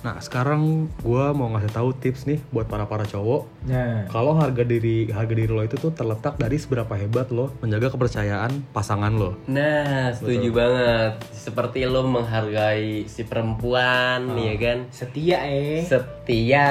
nah 0.00 0.16
sekarang 0.16 0.88
gua 1.00 1.30
mau 1.30 1.48
ngasih 1.50 1.70
tahu 1.70 1.92
tips 1.92 2.24
nih 2.24 2.40
buat 2.48 2.64
para 2.64 2.84
para 2.84 3.04
cowok 3.04 3.44
Nah, 3.60 4.08
kalau 4.08 4.32
harga 4.32 4.64
diri 4.64 5.04
harga 5.06 5.28
diri 5.30 5.44
lo 5.46 5.60
itu 5.60 5.76
tuh 5.76 5.92
terletak 5.92 6.34
dari 6.34 6.56
seberapa 6.56 6.88
hebat 6.94 7.28
lo 7.28 7.52
menjaga 7.60 7.92
kepercayaan 7.92 8.64
pasangan 8.72 9.12
lo 9.12 9.36
Nah, 9.44 10.08
setuju 10.10 10.48
banget. 10.50 11.12
Seperti 11.30 11.84
lo 11.84 12.00
menghargai 12.02 13.04
si 13.04 13.22
perempuan, 13.22 14.32
ya 14.34 14.56
kan? 14.56 14.78
setia 14.90 15.44
eh. 15.44 15.84
Setia, 15.84 16.68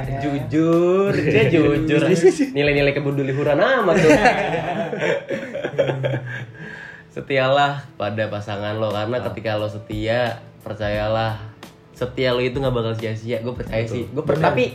Ya. 0.00 0.20
jujur, 0.20 1.10
dia 1.26 1.50
jujur. 1.50 2.00
Nilai-nilai 2.54 2.94
kebudulihuran 2.94 3.58
amat 3.58 3.94
tuh. 3.96 4.10
Setialah 7.10 7.90
pada 7.98 8.30
pasangan 8.30 8.78
lo 8.78 8.94
karena 8.94 9.18
ketika 9.26 9.58
lo 9.58 9.66
setia, 9.66 10.38
percayalah 10.62 11.49
setia 12.00 12.32
lo 12.32 12.40
itu 12.40 12.56
nggak 12.56 12.72
bakal 12.72 12.96
sia-sia. 12.96 13.44
Gue 13.44 13.52
percaya 13.52 13.84
sih. 13.84 14.08
Gue 14.08 14.24
tapi 14.24 14.72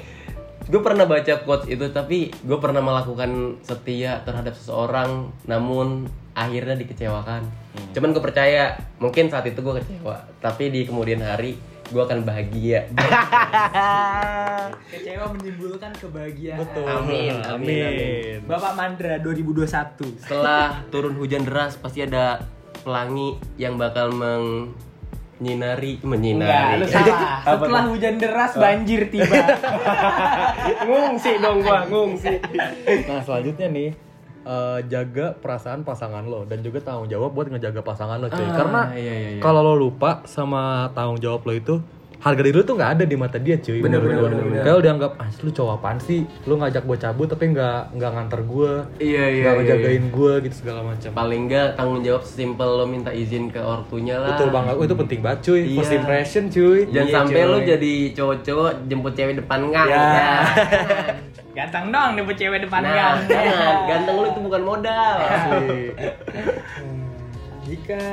gue 0.66 0.82
pernah 0.82 1.06
baca 1.06 1.34
quotes 1.46 1.70
itu 1.70 1.86
tapi 1.94 2.30
gue 2.30 2.58
pernah 2.58 2.82
melakukan 2.82 3.62
setia 3.62 4.26
terhadap 4.26 4.54
seseorang 4.54 5.34
namun 5.50 6.06
akhirnya 6.38 6.78
dikecewakan. 6.78 7.42
Cuman 7.98 8.14
gue 8.14 8.22
percaya 8.22 8.78
mungkin 9.02 9.34
saat 9.34 9.50
itu 9.50 9.66
gue 9.66 9.82
kecewa 9.82 10.30
tapi 10.38 10.70
di 10.70 10.86
kemudian 10.86 11.26
hari 11.26 11.58
gue 11.86 12.02
akan 12.02 12.26
bahagia. 12.26 12.90
Kecewa 14.90 15.30
menimbulkan 15.38 15.94
kebahagiaan. 15.94 16.66
Amin, 16.82 17.38
amin, 17.46 17.86
amin. 17.86 18.38
Bapak 18.50 18.74
Mandra 18.74 19.22
2021. 19.22 20.18
Setelah 20.18 20.82
turun 20.90 21.14
hujan 21.14 21.46
deras 21.46 21.78
pasti 21.78 22.02
ada 22.02 22.42
pelangi 22.82 23.38
yang 23.62 23.78
bakal 23.78 24.10
menyinari 25.38 25.92
Enggak, 25.96 26.08
menyinari. 26.08 26.76
lu 26.78 26.86
salah. 26.94 27.20
Apa 27.40 27.50
Setelah 27.60 27.82
tuh? 27.82 27.92
hujan 27.92 28.16
deras 28.16 28.52
banjir 28.54 29.02
tiba. 29.08 29.36
ngungsi 30.82 31.32
dong 31.38 31.60
gua, 31.60 31.84
ngungsi. 31.86 32.34
nah 33.06 33.20
selanjutnya 33.20 33.68
nih 33.70 33.90
eh, 34.42 34.80
jaga 34.86 35.34
perasaan 35.34 35.82
pasangan 35.82 36.24
lo 36.24 36.44
dan 36.44 36.62
juga 36.62 36.80
tanggung 36.80 37.06
jawab 37.06 37.32
buat 37.32 37.48
ngejaga 37.48 37.82
pasangan 37.82 38.18
lo 38.18 38.28
cuy 38.28 38.42
Ah, 38.42 38.54
karena 38.54 38.82
iya, 38.94 39.14
iya, 39.14 39.30
iya. 39.32 39.42
kalau 39.42 39.62
lo 39.62 39.74
lupa 39.76 40.24
sama 40.26 40.64
tanggung 40.92 41.18
jawab 41.18 41.44
lo 41.44 41.54
itu 41.54 41.76
harga 42.26 42.42
diri 42.42 42.52
lo 42.52 42.64
tuh 42.64 42.74
nggak 42.74 42.92
ada 42.92 43.04
di 43.06 43.14
mata 43.14 43.38
dia 43.38 43.54
cuy 43.56 43.80
Bener, 43.80 44.02
bener, 44.02 44.18
gua. 44.18 44.28
bener, 44.28 44.44
bener. 44.44 44.62
kayak 44.62 44.74
lo 44.74 44.82
dianggap 44.82 45.12
ah 45.16 45.30
lu 45.38 45.52
cowok 45.52 45.74
apaan 45.76 45.98
sih 46.00 46.20
lu 46.44 46.58
ngajak 46.58 46.82
gue 46.84 46.98
cabut 46.98 47.28
tapi 47.30 47.54
nggak 47.54 47.94
nggak 47.94 48.12
nganter 48.12 48.42
gue 48.44 48.72
Iya 48.98 49.24
iya. 49.30 49.44
nggak 49.46 49.54
iya, 49.54 49.62
ngejagain 49.62 49.94
iya. 50.02 50.10
gue 50.12 50.34
gitu 50.42 50.56
segala 50.58 50.80
macam 50.84 51.10
Paling 51.14 51.42
enggak 51.46 51.68
tanggung 51.76 52.02
jawab 52.02 52.24
sesimpel 52.26 52.70
lo 52.72 52.86
minta 52.86 53.14
izin 53.14 53.48
ke 53.48 53.62
ortunya 53.62 54.18
lah. 54.18 54.34
betul 54.34 54.50
banget 54.50 54.74
oh, 54.74 54.84
itu 54.84 54.96
penting 54.98 55.20
banget 55.22 55.40
cuy 55.44 55.62
Iya. 55.62 55.78
first 55.78 55.94
impression 55.94 56.44
cuy 56.50 56.80
Jangan 56.88 57.06
Iya, 57.06 57.14
sampai 57.16 57.42
lo 57.46 57.58
jadi 57.62 57.94
cowok-cowok 58.12 58.72
jemput 58.86 59.14
cewek 59.14 59.36
depan 59.38 59.60
gang. 59.70 59.88
Ya. 59.88 60.34
Ganteng 61.56 61.88
dong 61.88 62.12
dapet 62.18 62.36
cewek 62.36 62.60
depan 62.66 62.82
Nah, 62.82 62.92
gang. 62.92 63.18
jangan. 63.30 63.76
ganteng 63.86 64.16
lo 64.18 64.26
itu 64.28 64.42
bukan 64.42 64.62
modal. 64.66 65.16
Jika 67.76 68.04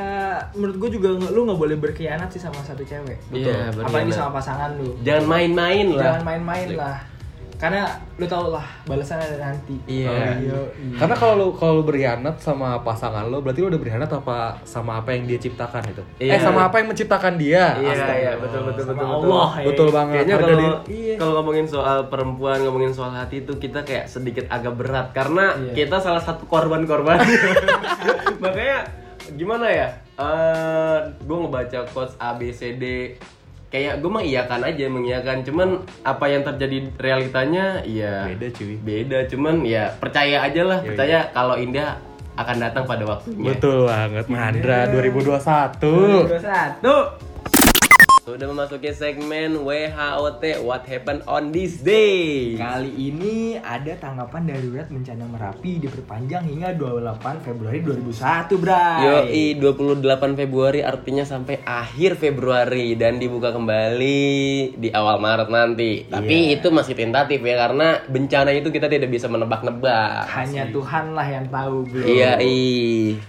menurut 0.52 0.76
gue 0.76 0.90
juga 0.92 1.08
lu 1.30 1.46
nggak 1.46 1.60
boleh 1.60 1.76
berkhianat 1.78 2.28
sih 2.28 2.42
sama 2.42 2.58
satu 2.60 2.82
cewek. 2.82 3.18
Iya, 3.30 3.70
Apalagi 3.70 4.10
berkhianat. 4.10 4.18
sama 4.18 4.30
pasangan 4.34 4.70
lu. 4.74 4.98
Jangan 5.00 5.24
main-main 5.24 5.86
lah. 5.88 6.02
Jangan 6.02 6.22
main-main 6.24 6.68
lah. 6.74 6.98
Karena 7.54 7.86
lu 8.18 8.26
tau 8.26 8.50
lah 8.50 8.66
balasan 8.82 9.22
ada 9.22 9.38
nanti. 9.38 9.78
Iya. 9.86 10.34
Iya. 10.34 10.58
Karena 10.98 11.14
kalau 11.14 11.34
lu 11.38 11.46
kalau 11.54 11.78
lu 11.78 11.82
berkhianat 11.86 12.42
sama 12.42 12.82
pasangan 12.82 13.30
lo, 13.30 13.38
berarti 13.38 13.62
lu 13.62 13.70
udah 13.70 13.78
berkhianat 13.78 14.10
apa 14.10 14.58
sama 14.66 14.98
apa 14.98 15.14
yang 15.14 15.30
dia 15.30 15.38
ciptakan 15.38 15.86
itu? 15.86 16.02
Iya. 16.18 16.34
Eh 16.34 16.40
sama 16.42 16.66
apa 16.66 16.82
yang 16.82 16.90
menciptakan 16.90 17.38
dia? 17.38 17.78
Iya, 17.78 17.94
Astaga. 17.94 18.14
iya, 18.18 18.32
betul 18.34 18.60
betul 18.66 18.84
betul 18.90 19.06
betul. 19.06 19.30
Allah 19.30 19.50
ya. 19.54 19.66
Betul 19.70 19.88
banget. 19.94 20.14
Kayaknya 20.18 20.36
kalau 20.42 20.58
iya. 20.90 21.14
kalau 21.14 21.32
ngomongin 21.38 21.66
soal 21.70 21.98
perempuan, 22.10 22.58
ngomongin 22.66 22.90
soal 22.90 23.14
hati 23.14 23.46
itu 23.46 23.54
kita 23.54 23.86
kayak 23.86 24.10
sedikit 24.10 24.50
agak 24.50 24.74
berat 24.74 25.14
karena 25.14 25.54
Iya. 25.54 25.86
kita 25.86 26.02
salah 26.02 26.18
satu 26.18 26.50
korban-korban. 26.50 27.22
Makanya 28.42 28.78
gimana 29.32 29.66
ya? 29.66 29.88
Eh, 30.14 30.98
gue 31.18 31.36
ngebaca 31.38 31.78
quotes 31.88 32.14
A 32.16 32.34
B 32.34 32.50
C 32.50 32.74
D 32.74 32.84
kayak 33.68 34.04
gue 34.04 34.10
mengiyakan 34.12 34.60
aja 34.62 34.84
mengiyakan 34.84 35.40
cuman 35.42 35.68
apa 36.04 36.28
yang 36.28 36.44
terjadi 36.44 36.92
realitanya 37.00 37.80
ya 37.82 38.28
Beda 38.28 38.52
cuy. 38.52 38.76
beda 38.76 39.18
cuman 39.26 39.64
ya 39.64 39.96
percaya 39.96 40.44
aja 40.44 40.60
lah 40.60 40.78
Iya, 40.78 40.88
percaya 40.92 41.18
kalau 41.32 41.56
indah 41.56 41.96
akan 42.32 42.56
datang 42.60 42.84
pada 42.84 43.04
waktunya 43.08 43.48
Betul 43.48 43.88
banget, 43.88 44.28
Mandra 44.28 44.92
2021. 44.92 46.28
21. 46.28 47.31
Sudah 48.22 48.46
memasuki 48.46 48.86
segmen 48.94 49.66
WHOT 49.66 50.62
What 50.62 50.86
Happened 50.86 51.26
on 51.26 51.50
this 51.50 51.82
day 51.82 52.54
Kali 52.54 52.94
ini 52.94 53.58
ada 53.58 53.98
tanggapan 53.98 54.46
darurat 54.46 54.86
bencana 54.86 55.26
Merapi 55.26 55.82
diperpanjang 55.82 56.46
hingga 56.46 56.70
28 56.78 57.42
Februari 57.42 57.82
2001, 57.82 58.62
Bray. 58.62 59.02
Yoi 59.02 59.46
28 59.58 60.38
Februari 60.38 60.86
artinya 60.86 61.26
sampai 61.26 61.66
akhir 61.66 62.14
Februari 62.14 62.94
dan 62.94 63.18
dibuka 63.18 63.50
kembali 63.50 64.22
di 64.78 64.88
awal 64.94 65.18
Maret 65.18 65.50
nanti. 65.50 66.06
Tapi 66.06 66.54
itu 66.54 66.70
masih 66.70 66.94
tentatif 66.94 67.42
ya 67.42 67.58
karena 67.58 68.06
bencana 68.06 68.54
itu 68.54 68.70
kita 68.70 68.86
tidak 68.86 69.10
bisa 69.10 69.26
menebak-nebak. 69.26 70.30
Hanya 70.30 70.70
Tuhan 70.70 71.18
lah 71.18 71.26
yang 71.26 71.50
tahu, 71.50 71.90
Bro. 71.90 72.06
Iya. 72.06 72.38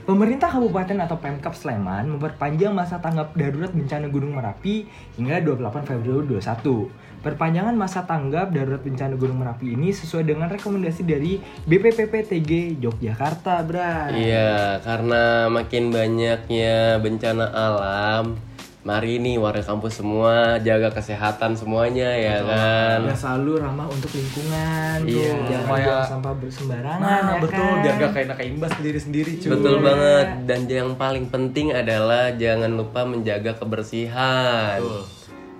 Pemerintah 0.05 0.53
Kabupaten 0.53 1.01
atau 1.01 1.17
Pemkap 1.17 1.57
Sleman 1.57 2.13
memperpanjang 2.13 2.77
masa 2.77 3.01
tanggap 3.01 3.33
darurat 3.33 3.73
bencana 3.73 4.05
Gunung 4.05 4.37
Merapi 4.37 4.82
hingga 5.17 5.41
28 5.41 5.89
Februari 5.89 6.39
2021. 6.39 7.03
Perpanjangan 7.23 7.71
masa 7.79 8.03
tanggap 8.03 8.51
darurat 8.51 8.83
bencana 8.83 9.15
Gunung 9.15 9.39
Merapi 9.39 9.79
ini 9.79 9.95
sesuai 9.95 10.27
dengan 10.27 10.51
rekomendasi 10.51 11.07
dari 11.07 11.39
BPPPTG 11.39 12.83
Yogyakarta, 12.83 13.63
Bray. 13.63 14.27
Iya, 14.27 14.83
karena 14.83 15.47
makin 15.47 15.87
banyaknya 15.87 16.99
bencana 16.99 17.47
alam, 17.47 18.35
mari 18.83 19.15
nih 19.15 19.39
warga 19.39 19.63
kampus 19.63 20.03
semua 20.03 20.59
jaga 20.59 20.91
kesehatan 20.91 21.55
semuanya 21.55 22.11
ya 22.11 22.43
kan. 22.43 23.07
Dan 23.07 23.15
selalu 23.15 23.63
ramah 23.63 23.87
untuk 23.87 24.11
lingkungan. 24.11 24.97
Iya. 25.07 25.31
Jangan 25.39 25.63
Supaya- 25.63 25.87
buang 25.87 26.11
sampah 26.11 26.33
bersembarangan, 26.35 26.99
Nah, 26.99 27.31
ya 27.31 27.39
betul 27.39 27.63
kan? 27.63 27.79
biar 27.79 27.95
gak 27.95 28.11
kayak 28.11 28.27
nak 28.27 28.39
imbas 28.43 28.71
ke 28.75 28.81
diri 28.83 28.99
sendiri 28.99 29.31
cuy. 29.39 29.49
Betul 29.55 29.75
banget 29.79 30.27
dan 30.43 30.59
yang 30.67 30.91
paling 30.93 31.25
penting 31.27 31.71
adalah 31.71 32.35
jangan 32.35 32.71
lupa 32.75 33.07
menjaga 33.07 33.55
kebersihan. 33.55 34.83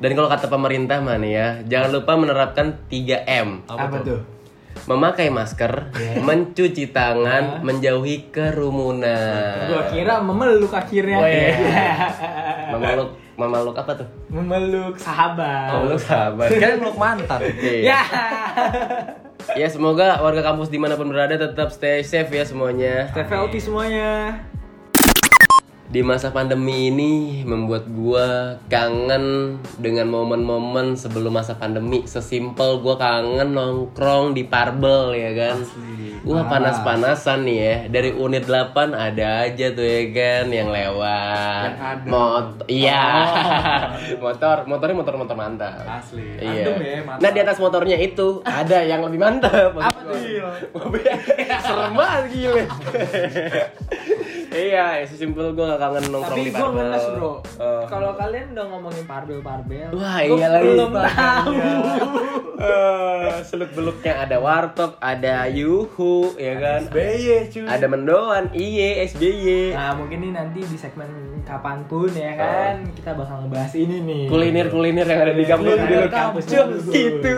Dan 0.04 0.20
kalau 0.20 0.28
kata 0.28 0.52
pemerintah 0.52 1.00
mana 1.00 1.24
ya, 1.24 1.48
jangan 1.64 1.96
lupa 1.96 2.20
menerapkan 2.20 2.76
3M. 2.92 3.64
Apa, 3.72 4.04
tuh? 4.04 4.20
Memakai 4.84 5.32
masker, 5.32 5.96
mencuci 6.20 6.92
tangan, 6.92 7.64
menjauhi 7.64 8.28
kerumunan. 8.28 9.72
Gua 9.72 9.88
kira 9.88 10.20
memeluk 10.20 10.76
akhirnya. 10.76 11.24
Memeluk 12.80 13.10
memeluk 13.34 13.76
apa 13.78 13.92
tuh? 13.98 14.08
memeluk 14.30 14.96
sahabat. 14.98 15.70
Memeluk 15.74 16.02
sahabat. 16.02 16.48
Kan 16.54 16.78
meluk 16.82 16.98
mantan. 16.98 17.40
Iya. 17.60 17.82
Ya. 17.82 18.02
Ya 19.60 19.68
semoga 19.68 20.24
warga 20.24 20.40
kampus 20.40 20.72
di 20.72 20.80
mana 20.80 20.96
pun 20.96 21.12
berada 21.12 21.36
tetap 21.36 21.68
stay 21.74 22.00
safe 22.00 22.32
ya 22.32 22.48
semuanya. 22.48 23.12
Stay 23.12 23.28
healthy 23.28 23.60
semuanya. 23.60 24.40
Di 25.94 26.02
masa 26.02 26.34
pandemi 26.34 26.90
ini 26.90 27.46
membuat 27.46 27.86
gua 27.86 28.58
kangen 28.66 29.62
dengan 29.78 30.10
momen-momen 30.10 30.98
sebelum 30.98 31.38
masa 31.38 31.54
pandemi. 31.54 32.02
Sesimpel 32.10 32.82
gua 32.82 32.98
kangen 32.98 33.54
nongkrong 33.54 34.34
di 34.34 34.42
Parbel 34.42 35.14
ya 35.14 35.32
kan. 35.38 35.62
Gua 36.26 36.50
panas-panasan 36.50 37.46
nih 37.46 37.58
ya. 37.62 37.76
Dari 37.94 38.10
unit 38.10 38.50
8 38.50 38.90
ada 38.90 39.46
aja 39.46 39.70
tuh 39.70 39.86
ya 39.86 40.02
kan 40.10 40.50
yang 40.50 40.74
lewat. 40.74 41.70
Yang 41.70 41.78
ada. 41.86 42.10
Motor. 42.10 42.66
Iya. 42.66 43.06
motor, 44.26 44.58
motornya 44.66 44.96
motor-motor 44.98 45.36
mantap. 45.38 45.86
Asli. 45.86 46.42
Iya. 46.42 46.74
Ya, 46.74 47.00
mantap. 47.06 47.22
Nah 47.22 47.30
di 47.30 47.40
atas 47.46 47.58
motornya 47.62 48.02
itu 48.02 48.42
ada 48.42 48.82
yang 48.82 49.06
lebih 49.06 49.22
mantap. 49.22 49.78
Apa 49.78 50.00
tuh? 50.10 50.18
Serem 51.70 51.94
banget 51.94 52.24
gile. 52.34 52.66
iya, 54.56 54.86
sesimpel 55.04 55.52
gue 55.52 55.66
gak 55.66 55.78
kangen 55.78 56.06
nongkrong 56.08 56.32
Tapi 56.32 56.42
di 56.42 56.50
gue 56.50 56.58
Barbel. 56.58 56.78
ngenes 56.80 57.06
bro. 57.12 57.34
Eh. 57.54 57.84
Kalau 57.86 58.12
kalian 58.14 58.46
udah 58.52 58.66
ngomongin 58.68 59.06
parbel-parbel, 59.06 59.90
Wah 59.92 60.18
gua 60.20 60.34
iya 60.34 60.48
lagi. 60.48 60.66
belum 60.70 60.92
tahu. 60.92 61.52
Seluk 63.44 63.72
beluknya 63.74 64.14
ada 64.20 64.38
warteg, 64.38 64.92
ada 64.98 65.36
yuhu, 65.48 66.14
ya 66.36 66.54
kan? 66.56 66.80
SBY 66.86 67.22
cuy. 67.50 67.66
Ada 67.66 67.86
mendoan, 67.86 68.44
iye, 68.52 69.04
SBY. 69.04 69.74
Nah 69.74 69.94
mungkin 69.94 70.18
nih 70.20 70.32
nanti 70.32 70.60
di 70.62 70.78
segmen 70.78 71.10
kapan 71.44 71.84
pun 71.84 72.08
ya 72.10 72.34
kan 72.34 72.88
kita 72.94 73.12
bakal 73.14 73.44
ngebahas 73.44 73.74
ini 73.74 73.98
nih. 74.00 74.24
Kuliner-kuliner 74.26 75.04
yang 75.04 75.22
ada 75.22 75.34
di 75.34 75.44
kampus 75.44 75.66
Kuliner 75.68 75.88
dulu 75.90 76.10
kampus 76.10 76.44
gitu. 76.46 77.32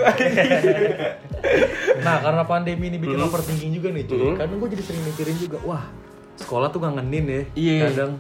Nah 1.98 2.16
karena 2.20 2.44
pandemi 2.44 2.86
ini 2.88 2.98
bikin 2.98 3.18
Hmm. 3.18 3.26
overthinking 3.26 3.72
juga 3.72 3.90
nih 3.90 4.04
cuy. 4.04 4.20
Hmm. 4.20 4.36
Kadang 4.36 4.58
gue 4.58 4.70
jadi 4.72 4.84
sering 4.84 5.04
mikirin 5.04 5.38
juga, 5.40 5.58
wah 5.64 5.86
sekolah 6.36 6.68
tuh 6.70 6.80
ngangenin 6.80 7.26
ya. 7.26 7.42
Iya. 7.56 7.80
Kadang 7.90 8.14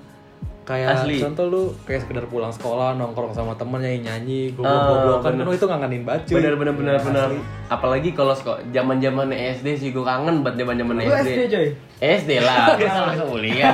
kayak 0.65 0.97
Asli. 0.97 1.21
contoh 1.21 1.45
lu 1.45 1.63
kayak 1.85 2.01
sekedar 2.01 2.25
pulang 2.25 2.49
sekolah 2.49 2.97
nongkrong 2.97 3.37
sama 3.37 3.53
temen 3.53 3.77
nyanyi 3.77 4.01
nyanyi 4.01 4.39
Ah, 4.57 4.81
goblok-goblokan 4.81 5.31
bener. 5.31 5.37
kan 5.37 5.45
oh, 5.45 5.53
itu 5.53 5.65
ngangenin 5.69 6.01
banget 6.01 6.21
cuy. 6.25 6.35
Bener 6.35 6.53
bener 6.55 6.73
bener 6.73 6.93
Asli. 6.95 7.05
bener. 7.05 7.29
Apalagi 7.65 8.09
kalau 8.11 8.33
sekolah 8.33 8.59
zaman 8.67 8.97
zaman 8.97 9.29
SD 9.29 9.67
sih 9.77 9.89
gue 9.93 10.01
kangen 10.01 10.41
banget 10.41 10.65
zaman 10.65 10.75
zaman 10.75 10.93
Lu 10.97 11.13
SD 11.13 11.39
coy. 11.47 11.67
SD 11.95 12.31
lah, 12.41 12.57
gue 12.75 12.89
sama 12.89 13.13
kuliah. 13.23 13.71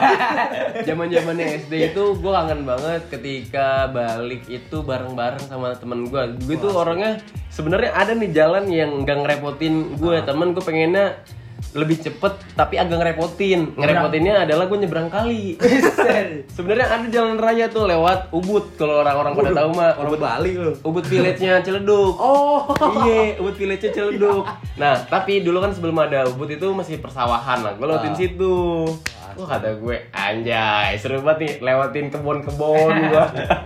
Zaman 0.83 1.07
zamannya 1.07 1.45
SD 1.59 1.73
itu 1.89 2.03
gue 2.13 2.31
kangen 2.33 2.61
banget 2.63 3.01
ketika 3.07 3.67
balik 3.87 4.43
itu 4.45 4.77
bareng-bareng 4.77 5.41
sama 5.41 5.71
temen 5.73 6.05
gue. 6.05 6.21
Gue 6.43 6.59
tuh 6.59 6.75
orangnya 6.75 7.23
sebenarnya 7.47 7.95
ada 7.95 8.11
nih 8.11 8.29
jalan 8.29 8.67
yang 8.67 8.91
nggak 9.01 9.15
ngerepotin 9.17 9.95
gue. 9.95 10.19
Temen 10.21 10.51
gue 10.51 10.61
pengennya 10.61 11.23
lebih 11.71 12.03
cepet 12.03 12.33
tapi 12.53 12.75
agak 12.75 12.99
ngerepotin. 12.99 13.75
Ngerepotinnya 13.79 14.43
adalah 14.43 14.67
gue 14.67 14.77
nyebrang 14.83 15.07
kali. 15.07 15.55
sebenarnya 16.55 16.87
ada 16.91 17.07
jalan 17.07 17.39
raya 17.39 17.71
tuh 17.71 17.87
lewat 17.87 18.33
Ubud 18.35 18.75
kalau 18.75 18.99
orang-orang 19.01 19.31
pada 19.37 19.51
tahu 19.55 19.69
mah. 19.75 19.91
Orang 19.95 20.19
Bali 20.19 20.51
lu. 20.59 20.73
Ubud 20.83 21.05
Village-nya 21.07 21.63
Ciledug. 21.63 22.13
Oh. 22.31 22.67
Iya, 23.05 23.39
Ubud 23.41 23.55
Village-nya 23.55 23.91
Ciledug. 23.91 24.43
Nah, 24.81 24.97
tapi 25.05 25.45
dulu 25.45 25.61
kan 25.61 25.71
sebelum 25.75 25.93
ada 25.99 26.25
Ubud 26.31 26.49
itu 26.49 26.65
masih 26.73 26.97
persawahan 26.97 27.61
lah. 27.61 27.73
Gue 27.77 27.85
lewatin 27.85 28.15
situ. 28.17 28.87
Wah 29.33 29.47
kata 29.49 29.69
gue 29.75 29.97
anjay 30.11 30.95
seru 30.95 31.19
banget 31.19 31.37
nih 31.39 31.53
lewatin 31.61 32.05
kebun-kebun 32.07 32.91
gua 33.09 33.25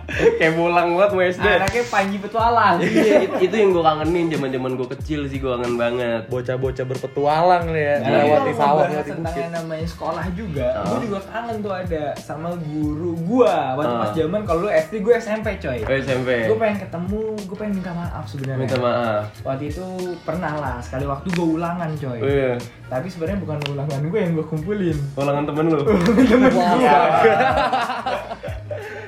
kayak 0.10 0.54
bolang 0.54 0.88
banget 0.94 1.12
mau 1.12 1.24
SD. 1.24 1.46
Anaknya 1.46 1.84
Panji 1.86 2.18
Petualang. 2.18 2.76
Iya 2.80 3.16
it- 3.22 3.40
itu 3.42 3.56
yang 3.56 3.70
gue 3.72 3.84
kangenin 3.84 4.26
zaman-zaman 4.30 4.72
gue 4.76 4.88
kecil 4.94 5.20
sih 5.26 5.38
gue 5.38 5.50
kangen 5.50 5.76
banget. 5.76 6.22
Bocah-bocah 6.28 6.86
berpetualang 6.86 7.66
nih 7.68 7.84
ya, 7.84 7.96
Nah, 7.96 8.10
melewati 8.12 8.26
kalau 8.26 8.54
sawah, 8.56 8.66
ngebahas 8.66 8.88
melewati 8.88 9.12
tentang 9.12 9.36
yang 9.36 9.54
namanya 9.54 9.88
sekolah 9.88 10.26
juga, 10.32 10.68
Oh. 10.76 10.86
gue 10.88 11.00
juga 11.04 11.20
kangen 11.26 11.58
tuh 11.60 11.74
ada 11.74 12.04
sama 12.16 12.50
guru 12.56 13.12
gua 13.22 13.56
waktu 13.76 13.92
Oh. 13.92 14.02
pas 14.02 14.12
zaman 14.14 14.42
kalau 14.44 14.60
lu 14.62 14.70
SD 14.70 14.94
gue 15.00 15.14
SMP 15.16 15.48
coy. 15.58 15.80
Oh, 15.82 15.96
SMP. 15.96 16.30
Gue 16.46 16.58
pengen 16.58 16.78
ketemu, 16.80 17.20
gue 17.42 17.56
pengen 17.56 17.74
minta 17.76 17.92
maaf 17.92 18.26
sebenarnya. 18.26 18.62
Minta 18.62 18.78
maaf. 18.78 19.24
Waktu 19.42 19.64
itu 19.68 19.86
pernah 20.22 20.54
lah 20.54 20.76
sekali 20.80 21.06
waktu 21.06 21.28
gue 21.30 21.48
ulangan 21.52 21.90
coy. 21.96 22.20
Oh, 22.20 22.28
iya. 22.28 22.54
Tapi 22.86 23.08
sebenarnya 23.08 23.40
bukan 23.40 23.58
ulangan 23.68 24.02
gue 24.04 24.20
yang 24.20 24.34
gue 24.34 24.46
kumpulin. 24.46 24.98
Ulangan 25.16 25.44
temen 25.56 25.72
lu. 25.72 25.80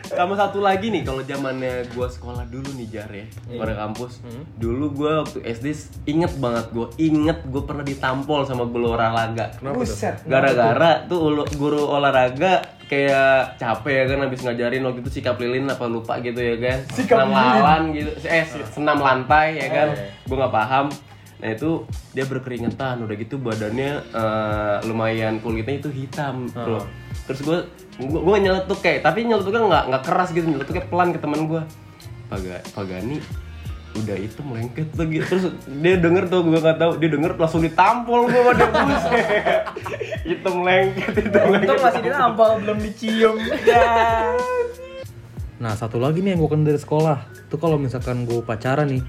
Sama 0.07 0.33
satu 0.33 0.63
lagi 0.63 0.89
nih 0.89 1.03
kalau 1.03 1.21
zamannya 1.21 1.85
gua 1.93 2.07
sekolah 2.07 2.47
dulu 2.47 2.73
nih 2.73 2.87
Jar 2.89 3.11
ya 3.11 3.27
pada 3.53 3.75
kampus. 3.77 4.23
Dulu 4.57 4.85
gua 4.91 5.21
waktu 5.21 5.43
SD 5.45 5.67
inget 6.07 6.33
banget 6.37 6.71
gua 6.71 6.87
inget 6.97 7.43
gua 7.45 7.61
pernah 7.63 7.83
ditampol 7.83 8.41
sama 8.41 8.65
guru 8.65 8.95
olahraga. 8.95 9.51
Buset. 9.75 10.15
Gara-gara 10.25 11.05
tuh 11.05 11.19
ulu- 11.21 11.51
guru 11.53 11.83
olahraga 11.83 12.63
kayak 12.87 13.59
capek 13.59 13.93
ya 13.93 14.05
kan 14.07 14.19
habis 14.23 14.39
ngajarin 14.41 14.79
waktu 14.81 14.99
itu 15.03 15.11
sikap 15.13 15.35
lilin 15.37 15.67
apa 15.67 15.85
lupa 15.85 16.17
gitu 16.17 16.39
ya 16.39 16.55
kan. 16.55 16.77
Sikap 16.89 17.17
senam 17.19 17.29
lilin. 17.29 17.43
lawan 17.53 17.81
gitu. 17.93 18.11
Eh 18.25 18.43
si- 18.47 18.67
senam 18.71 18.97
lantai 18.97 19.59
ya 19.59 19.67
kan. 19.69 19.87
Eh. 19.91 20.09
Gua 20.25 20.37
nggak 20.41 20.55
paham. 20.55 20.85
Nah 21.38 21.50
itu 21.53 21.86
dia 22.17 22.25
berkeringetan, 22.25 23.06
udah 23.06 23.15
gitu 23.17 23.38
badannya 23.38 23.91
eh, 24.10 24.77
lumayan 24.89 25.38
kulitnya 25.38 25.77
itu 25.77 25.89
hitam, 25.94 26.50
bro. 26.50 26.82
Terus 27.29 27.39
gue 27.46 27.58
gue 27.98 28.22
gue 28.22 28.38
nyeletuk 28.41 28.79
kayak, 28.82 29.06
tapi 29.06 29.25
nyeletuknya 29.25 29.62
nggak 29.70 29.84
nggak 29.94 30.03
keras 30.06 30.29
gitu, 30.34 30.46
nyeletuknya 30.50 30.84
pelan 30.89 31.10
ke 31.13 31.20
teman 31.22 31.41
gue. 31.46 31.62
Paga, 32.27 32.60
Pagani 32.75 33.22
udah 33.98 34.17
itu 34.20 34.41
melengket 34.46 34.88
tuh 34.94 35.06
gitu. 35.10 35.25
Terus 35.25 35.46
dia 35.82 35.96
denger 35.98 36.29
tuh 36.29 36.41
gue 36.46 36.60
nggak 36.62 36.77
tahu, 36.77 36.91
dia 37.01 37.10
denger 37.10 37.32
langsung 37.38 37.62
ditampol 37.62 38.29
gue 38.29 38.41
pada 38.53 38.65
buset. 38.74 39.63
itu 40.38 40.50
melengket 40.50 41.12
itu 41.17 41.38
melengket. 41.38 41.77
Masih 41.82 42.01
dinampol 42.01 42.50
belum 42.62 42.77
dicium. 42.82 43.36
Ya. 43.65 43.86
Nah 45.58 45.74
satu 45.74 45.98
lagi 45.98 46.22
nih 46.22 46.38
yang 46.38 46.46
gue 46.46 46.50
kenal 46.53 46.70
dari 46.70 46.77
sekolah 46.77 47.17
Tuh 47.50 47.58
kalau 47.58 47.82
misalkan 47.82 48.29
gue 48.29 48.46
pacaran 48.46 48.86
nih 48.91 49.01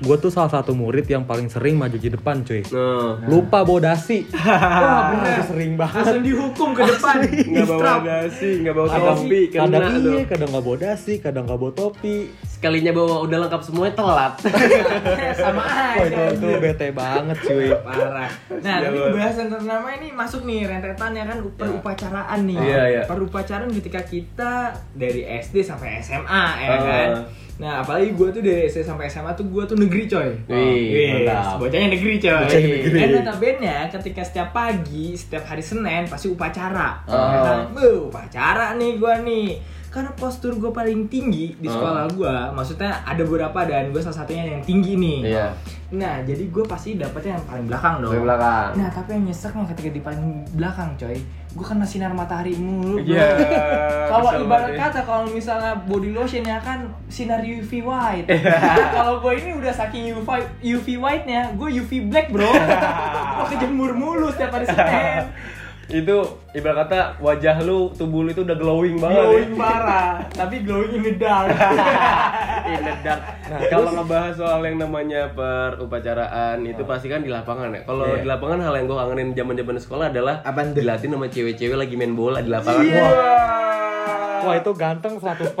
Gue 0.00 0.16
tuh 0.16 0.28
salah 0.28 0.48
satu 0.50 0.72
murid 0.72 1.04
yang 1.04 1.22
paling 1.22 1.46
sering 1.46 1.76
maju 1.76 1.92
di 1.92 2.08
depan 2.08 2.40
cuy 2.40 2.64
Nah, 2.66 3.20
Lupa 3.22 3.60
bawa 3.62 3.80
dasi 3.86 4.24
Wah 4.32 5.12
bener 5.12 5.28
itu 5.30 5.42
sering 5.46 5.72
banget 5.76 6.00
Langsung 6.02 6.24
dihukum 6.24 6.68
ke 6.72 6.82
depan. 6.86 7.16
nggak 7.22 7.66
bawa 7.66 8.00
dasi, 8.00 8.50
nggak 8.60 8.74
bawa 8.74 8.88
kadang, 8.88 9.18
topi, 9.20 9.40
kadang 9.46 9.82
iya, 9.94 10.24
kadang 10.24 10.48
nggak 10.48 10.64
bawa 10.64 10.76
dasi, 10.78 11.12
kadang 11.18 11.44
nggak 11.44 11.58
bawa 11.58 11.72
topi 11.74 12.16
Sekalinya 12.50 12.92
bawa 12.92 13.14
udah 13.22 13.38
lengkap 13.40 13.62
semuanya 13.62 13.94
telat. 13.94 14.34
Sama 15.40 15.62
Wah 15.62 15.96
itu 15.98 16.12
aja. 16.12 16.36
tuh 16.36 16.56
bete 16.58 16.88
banget 16.90 17.36
cuy 17.40 17.68
Parah. 17.72 18.28
Nah, 18.50 18.58
Sial 18.60 18.80
tapi 18.82 18.96
banget. 18.98 19.16
bahasan 19.16 19.46
tentang 19.48 19.80
ini 19.90 20.08
masuk 20.10 20.40
nih 20.42 20.60
rentetan 20.64 21.12
ya 21.12 21.24
kan 21.24 21.38
perupacaraan 21.50 22.40
nih. 22.44 22.56
Iya, 22.58 22.82
iya. 22.86 23.02
Perupacaraan 23.04 23.68
ketika 23.70 24.00
kita 24.02 24.52
dari 24.92 25.24
SD 25.24 25.60
sampai 25.60 26.00
SMA 26.00 26.44
ya 26.58 26.68
Ah. 26.68 26.78
kan. 26.78 27.10
Nah, 27.60 27.84
apalagi 27.84 28.16
gue 28.16 28.28
tuh 28.32 28.40
dari 28.40 28.64
SD 28.72 28.88
sampai 28.88 29.12
SMA 29.12 29.36
tuh 29.36 29.44
gue 29.52 29.62
tuh 29.68 29.76
negeri 29.76 30.08
coy. 30.08 30.28
Wih, 30.48 31.28
mantap. 31.28 31.60
Bocahnya 31.60 31.92
negeri 31.92 32.16
coy. 32.16 32.32
Bocahnya 32.48 32.68
negeri. 32.72 32.96
Dan 32.96 33.08
notabene 33.20 33.76
ketika 33.92 34.22
setiap 34.24 34.48
pagi, 34.56 35.12
setiap 35.12 35.44
hari 35.44 35.60
Senin 35.60 36.08
pasti 36.08 36.32
upacara. 36.32 37.04
Oh. 37.04 37.68
Buh, 37.76 38.08
upacara 38.08 38.72
nih 38.80 38.96
gue 38.96 39.14
nih. 39.28 39.48
Karena 39.90 40.14
postur 40.14 40.54
gue 40.54 40.70
paling 40.70 41.10
tinggi 41.10 41.58
di 41.58 41.66
Oh. 41.66 41.74
sekolah 41.74 42.06
gue, 42.14 42.34
maksudnya 42.54 43.02
ada 43.02 43.26
beberapa 43.26 43.66
dan 43.66 43.90
gue 43.90 43.98
salah 43.98 44.22
satunya 44.22 44.46
yang 44.46 44.62
tinggi 44.62 44.94
nih. 44.94 45.18
Iya. 45.34 45.50
Nah, 45.98 46.22
jadi 46.22 46.46
gue 46.46 46.62
pasti 46.62 46.94
dapetnya 46.94 47.34
yang 47.36 47.44
paling 47.50 47.66
belakang 47.66 47.98
dong. 47.98 48.14
Dari 48.14 48.22
belakang. 48.22 48.68
Nah, 48.78 48.88
tapi 48.94 49.18
yang 49.18 49.24
nyeseknya 49.26 49.66
ketika 49.74 49.90
di 49.90 50.00
paling 50.00 50.46
belakang, 50.54 50.94
coy. 50.94 51.18
Gue 51.50 51.66
kena 51.66 51.82
sinar 51.82 52.14
matahari 52.14 52.54
mulu. 52.54 53.02
bro. 53.02 53.10
Iya. 53.10 53.26
Kalau 54.10 54.30
ibarat 54.42 54.74
ya. 54.74 54.78
kata 54.90 55.00
kalau 55.06 55.26
misalnya 55.30 55.74
body 55.86 56.10
lotion 56.10 56.42
ya 56.42 56.58
kan 56.58 56.82
sinar 57.06 57.42
UV 57.42 57.82
white. 57.86 58.26
kalau 58.90 59.22
gue 59.22 59.32
ini 59.38 59.54
udah 59.54 59.70
saking 59.70 60.10
UV 60.18 60.26
UV 60.62 60.86
white-nya, 60.98 61.54
gue 61.54 61.68
UV 61.78 62.10
black, 62.10 62.34
Bro. 62.34 62.50
gue 63.38 63.46
kejemur 63.54 63.94
mulu 63.94 64.26
setiap 64.34 64.50
hari 64.58 64.66
Senin. 64.66 65.30
Itu 65.90 66.16
ibarat 66.50 66.86
kata 66.86 66.98
wajah 67.18 67.58
lu 67.60 67.90
tubuh 67.92 68.22
lu 68.22 68.30
itu 68.30 68.42
udah 68.42 68.54
glowing 68.54 68.96
banget 68.96 69.18
Glowing 69.20 69.50
ya. 69.50 69.58
parah, 69.58 70.10
tapi 70.30 70.62
glowing 70.62 70.92
in 70.92 71.02
the 71.04 71.14
dark. 71.16 71.50
In 72.70 72.80
the 72.80 72.94
dark. 73.02 73.20
Nah, 73.44 73.60
kalau 73.66 73.90
ngebahas 73.92 74.34
soal 74.36 74.62
yang 74.62 74.78
namanya 74.78 75.26
perupacaraan 75.34 76.62
itu 76.62 76.82
pasti 76.84 77.10
kan 77.10 77.18
di 77.18 77.28
lapangan 77.28 77.74
ya. 77.74 77.82
Kalau 77.82 78.06
Iya. 78.06 78.22
di 78.22 78.28
lapangan 78.28 78.58
hal 78.62 78.74
yang 78.78 78.86
gue 78.86 78.94
kangenin 78.96 79.28
zaman-zaman 79.34 79.76
sekolah 79.76 80.06
adalah 80.08 80.36
tuh? 80.40 80.78
dilatih 80.78 81.08
sama 81.10 81.26
cewek-cewek 81.26 81.74
lagi 81.74 81.94
main 81.94 82.14
bola 82.14 82.38
di 82.38 82.50
lapangan. 82.50 82.84
Iya. 82.84 83.08
Wah 84.40 84.56
itu 84.56 84.72
ganteng 84.72 85.14
100% 85.16 85.54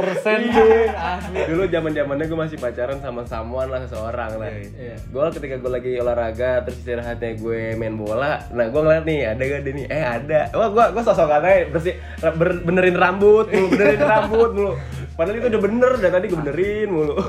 cuy 0.50 0.84
Asli 0.88 1.40
Dulu 1.46 1.62
zaman-zamannya 1.66 2.24
gue 2.24 2.38
masih 2.38 2.56
pacaran 2.56 2.98
sama 2.98 3.22
someone 3.22 3.68
lah 3.68 3.80
seseorang 3.84 4.36
lah. 4.36 4.48
Iya. 4.50 4.96
Gue 5.06 5.26
ketika 5.36 5.56
gue 5.56 5.70
lagi 5.70 5.92
olahraga 5.96 6.62
terus 6.62 6.80
istirahatnya 6.80 7.36
gue 7.36 7.74
main 7.74 7.94
bola, 7.94 8.40
nah 8.50 8.66
gue 8.66 8.80
ngeliat 8.80 9.04
nih 9.04 9.20
ada 9.26 9.42
gak 9.42 9.60
ada 9.62 9.70
nih? 9.70 9.86
Eh 9.86 10.04
ada. 10.04 10.40
Wah 10.52 10.68
gue 10.68 10.84
gue 10.92 11.02
sosok 11.02 11.28
aja 11.30 11.50
bersih 11.66 11.94
ber- 12.20 12.62
benerin 12.62 12.96
rambut 12.96 13.46
mulu, 13.48 13.66
benerin 13.68 14.02
rambut 14.02 14.50
mulu. 14.52 14.72
Padahal 15.14 15.36
itu 15.36 15.48
udah 15.52 15.62
bener 15.62 15.92
dan 16.00 16.10
tadi 16.10 16.26
gue 16.28 16.38
benerin 16.38 16.88
mulu. 16.88 17.14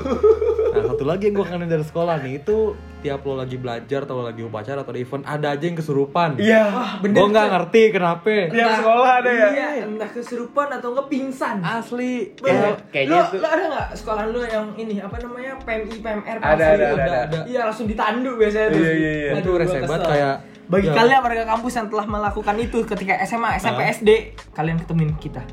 Satu 1.02 1.10
lagi 1.10 1.24
yang 1.26 1.34
gue 1.34 1.42
kangen 1.44 1.66
dari 1.66 1.82
sekolah 1.82 2.14
nih 2.16 2.32
Itu 2.38 2.78
tiap 3.02 3.26
lo 3.26 3.34
lagi 3.34 3.58
belajar 3.58 4.06
atau 4.06 4.14
lo 4.14 4.22
lagi 4.22 4.38
upacara 4.40 4.78
atau 4.78 4.94
ada 4.94 5.02
event 5.02 5.26
Ada 5.26 5.46
aja 5.50 5.64
yang 5.66 5.74
kesurupan 5.74 6.38
Iya. 6.38 6.62
bener, 7.02 7.18
Gue 7.18 7.26
nggak 7.28 7.48
ngerti 7.50 7.82
kenapa 7.90 8.30
Tiap 8.46 8.70
sekolah 8.78 9.10
ada 9.18 9.30
ya. 9.32 9.48
Iya, 9.50 9.68
entah 9.82 10.06
kesurupan 10.06 10.68
atau 10.70 10.94
nggak 10.94 11.08
pingsan. 11.10 11.58
Asli 11.58 12.30
Bener. 12.38 12.78
Kayak- 12.78 12.78
kayaknya 12.94 13.18
lu, 13.18 13.26
tuh- 13.26 13.40
lu 13.42 13.48
ada 13.48 13.64
nggak 13.66 13.88
sekolah 13.92 14.22
lu 14.30 14.40
yang 14.46 14.66
ini 14.76 14.94
apa 14.96 15.16
namanya 15.18 15.52
PMI 15.58 15.96
PMR 15.98 16.36
Ada, 16.38 16.46
pasti 16.46 16.62
ada, 16.62 16.86
ada, 16.86 17.14
ada. 17.26 17.38
Iya 17.50 17.60
langsung 17.66 17.86
ditandu 17.90 18.30
biasanya 18.38 18.68
tuh. 18.70 18.78
Iya, 18.78 18.92
iya, 18.92 19.10
iya. 19.12 19.28
Aduh, 19.28 19.40
Itu 19.40 19.48
gua 19.50 19.58
rese 19.58 19.78
banget 19.82 20.02
kayak 20.06 20.36
bagi 20.72 20.88
Ya. 20.88 20.96
kalian 20.96 21.20
warga 21.20 21.44
kampus 21.44 21.72
yang 21.76 21.88
telah 21.92 22.06
melakukan 22.08 22.56
itu 22.56 22.78
ketika 22.88 23.20
SMA, 23.28 23.60
SMP, 23.60 23.80
SD, 23.92 24.10
kalian 24.56 24.80
ketemuin 24.80 25.12
kita. 25.20 25.44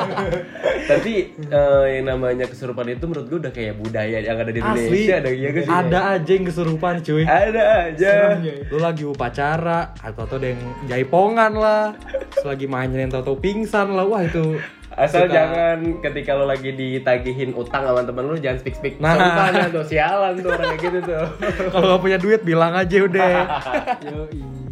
Tapi 0.90 1.34
eh, 1.34 1.84
yang 1.98 2.14
namanya 2.14 2.46
kesurupan 2.46 2.86
itu 2.86 3.02
menurut 3.10 3.26
gue 3.26 3.38
udah 3.42 3.52
kayak 3.52 3.74
budaya 3.82 4.22
yang 4.22 4.38
ada 4.38 4.52
di 4.54 4.60
Asli 4.62 4.70
Indonesia 4.70 5.14
ada 5.18 5.28
gak 5.34 5.52
sih? 5.58 5.72
Ada 5.74 5.98
aja 6.14 6.30
yang 6.30 6.44
kesurupan 6.46 6.94
cuy 7.02 7.24
Ada 7.24 7.62
aja. 7.88 8.14
Lu 8.70 8.78
lagi 8.78 9.02
upacara 9.08 9.96
atau 9.98 10.22
atau 10.22 10.36
ada 10.38 10.46
yang 10.52 10.60
jaipongan 10.86 11.52
lah 11.56 11.84
Terus 12.32 12.46
lagi 12.46 12.66
mainin 12.68 13.08
atau 13.08 13.34
pingsan 13.36 13.96
lah 13.96 14.04
Wah 14.04 14.22
itu 14.24 14.60
Asal 14.94 15.26
suka- 15.26 15.34
jangan 15.34 15.76
ketika 15.98 16.30
lo 16.32 16.46
lagi 16.46 16.70
ditagihin 16.70 17.50
utang 17.52 17.82
sama 17.82 18.02
temen 18.02 18.24
lu 18.24 18.38
jangan 18.38 18.58
speak 18.62 18.78
speak 18.78 18.94
Nah. 18.96 19.18
nah. 19.18 19.66
tuh 19.66 19.82
sialan 19.82 20.38
tuh 20.38 20.50
orang 20.50 20.66
kayak 20.72 20.82
gitu 20.82 20.98
tuh. 21.02 21.24
Kalau 21.72 21.86
gak 21.90 22.02
punya 22.02 22.18
duit 22.18 22.40
bilang 22.42 22.72
aja 22.72 22.96
udah. 23.00 23.36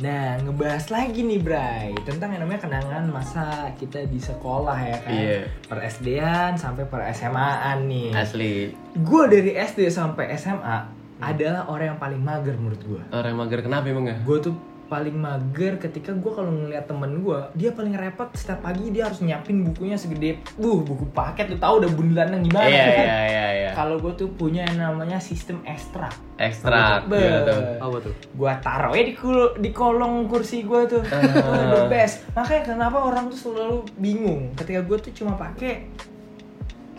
Nah, 0.00 0.40
ngebahas 0.40 0.88
lagi 0.88 1.20
nih, 1.20 1.36
Bray, 1.36 1.92
tentang 2.08 2.32
yang 2.32 2.48
namanya 2.48 2.64
kenangan 2.64 3.04
masa 3.12 3.68
kita 3.76 4.08
di 4.08 4.16
sekolah 4.16 4.78
ya 4.80 4.96
kan. 4.96 5.12
Iya. 5.12 5.40
Per 5.68 5.76
SD-an 5.76 6.52
sampai 6.56 6.88
per 6.88 7.04
SMA-an 7.12 7.84
nih. 7.84 8.08
Asli. 8.16 8.72
Gue 8.96 9.28
dari 9.28 9.52
SD 9.52 9.92
sampai 9.92 10.32
SMA 10.40 10.88
adalah 11.20 11.68
orang 11.68 11.92
yang 11.92 12.00
paling 12.00 12.16
mager 12.16 12.56
menurut 12.56 12.80
gue. 12.80 13.02
Orang 13.12 13.36
mager 13.36 13.60
kenapa 13.60 13.92
emang 13.92 14.08
ya? 14.08 14.16
Gue 14.24 14.40
tuh 14.40 14.56
paling 14.90 15.14
mager 15.14 15.78
ketika 15.78 16.10
gue 16.10 16.28
kalau 16.28 16.50
ngeliat 16.50 16.82
temen 16.82 17.22
gue 17.22 17.38
dia 17.54 17.70
paling 17.70 17.94
repot 17.94 18.26
setiap 18.32 18.58
pagi 18.60 18.90
dia 18.90 19.06
harus 19.06 19.22
nyiapin 19.22 19.62
bukunya 19.62 19.94
segede. 19.94 20.42
Buh 20.54 20.82
buku 20.82 21.06
paket 21.08 21.46
tuh 21.46 21.56
tahu 21.56 21.78
udah 21.78 21.88
bundelannya 21.88 22.42
gimana 22.42 22.66
Iya 22.66 22.82
kan? 22.82 22.98
iya 23.00 23.20
iya 23.24 23.46
iya. 23.54 23.70
kalau 23.72 23.96
gue 23.96 24.12
tuh 24.12 24.28
punya 24.30 24.66
yang 24.66 24.82
namanya 24.82 25.16
sistem 25.16 25.62
ekstrak 25.62 26.10
Ekstrak 26.36 27.06
Be- 27.06 27.16
gimana 27.16 27.40
tuh? 27.46 27.60
Apa 27.78 27.96
tuh? 28.02 28.14
gua 28.32 28.52
taruh 28.58 28.90
ya 28.90 29.04
di 29.04 29.14
kul- 29.14 29.54
di 29.56 29.70
kolong 29.70 30.26
kursi 30.26 30.60
gua 30.62 30.82
tuh. 30.84 31.06
The 31.70 31.86
best. 31.86 32.26
Makanya 32.32 32.62
kenapa 32.66 32.98
orang 32.98 33.28
tuh 33.28 33.38
selalu 33.40 33.78
bingung 33.94 34.50
ketika 34.54 34.82
gua 34.82 34.96
tuh 34.96 35.12
cuma 35.12 35.32
pakai 35.34 35.86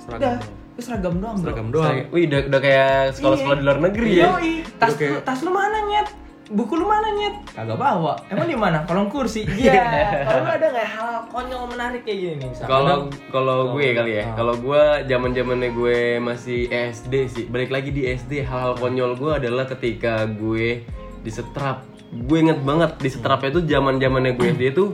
udah 0.08 0.38
Seragam 0.38 0.40
itu 0.72 0.82
seragam 0.82 1.16
doang 1.18 1.36
bro. 1.36 1.44
Seragam 1.44 1.68
doang. 1.70 1.96
Wih 2.10 2.24
udah, 2.26 2.42
udah 2.48 2.60
kayak 2.60 2.94
sekolah-sekolah 3.14 3.58
di 3.58 3.64
luar 3.64 3.80
negeri 3.82 4.10
ya. 4.16 4.26
Yoi, 4.32 4.54
tas 4.78 4.88
Udah 4.88 4.98
kayak- 4.98 5.14
lu, 5.14 5.20
tas 5.22 5.40
lu 5.42 5.52
mana 5.52 5.78
nyet 5.86 6.08
buku 6.52 6.74
lu 6.76 6.86
mana 6.86 7.08
nyet? 7.10 7.36
Kagak 7.52 7.76
bawa. 7.76 8.14
Emang 8.28 8.46
di 8.46 8.56
mana? 8.56 8.84
Kolong 8.84 9.08
kursi. 9.08 9.48
Iya. 9.62 9.82
Kalau 10.26 10.42
lu 10.42 10.52
ada 10.52 10.68
nggak 10.70 10.90
hal 10.90 11.12
konyol 11.28 11.64
menarik 11.68 12.02
kayak 12.04 12.18
gini 12.18 12.36
nih? 12.38 12.50
Kalau 12.62 12.98
kalau 13.30 13.58
gue 13.72 13.88
kali 13.94 14.12
ya, 14.14 14.24
Ah. 14.24 14.36
kalau 14.36 14.56
gue 14.56 14.82
zaman 15.06 15.32
zamannya 15.32 15.70
gue 15.72 15.98
masih 16.18 16.60
SD 16.70 17.14
sih, 17.28 17.46
balik 17.48 17.70
lagi 17.70 17.90
di 17.90 18.06
SD 18.06 18.44
hal-hal 18.44 18.76
konyol 18.76 19.16
gue 19.16 19.32
adalah 19.34 19.66
ketika 19.66 20.28
gue 20.28 20.84
disetrap. 21.22 21.84
Gue 22.12 22.38
inget 22.42 22.60
banget 22.60 22.98
di 22.98 23.08
setrapnya 23.08 23.50
tuh 23.52 23.64
zaman 23.64 23.96
zamannya 23.96 24.34
gue 24.34 24.48
SD 24.52 24.64
tuh 24.72 24.90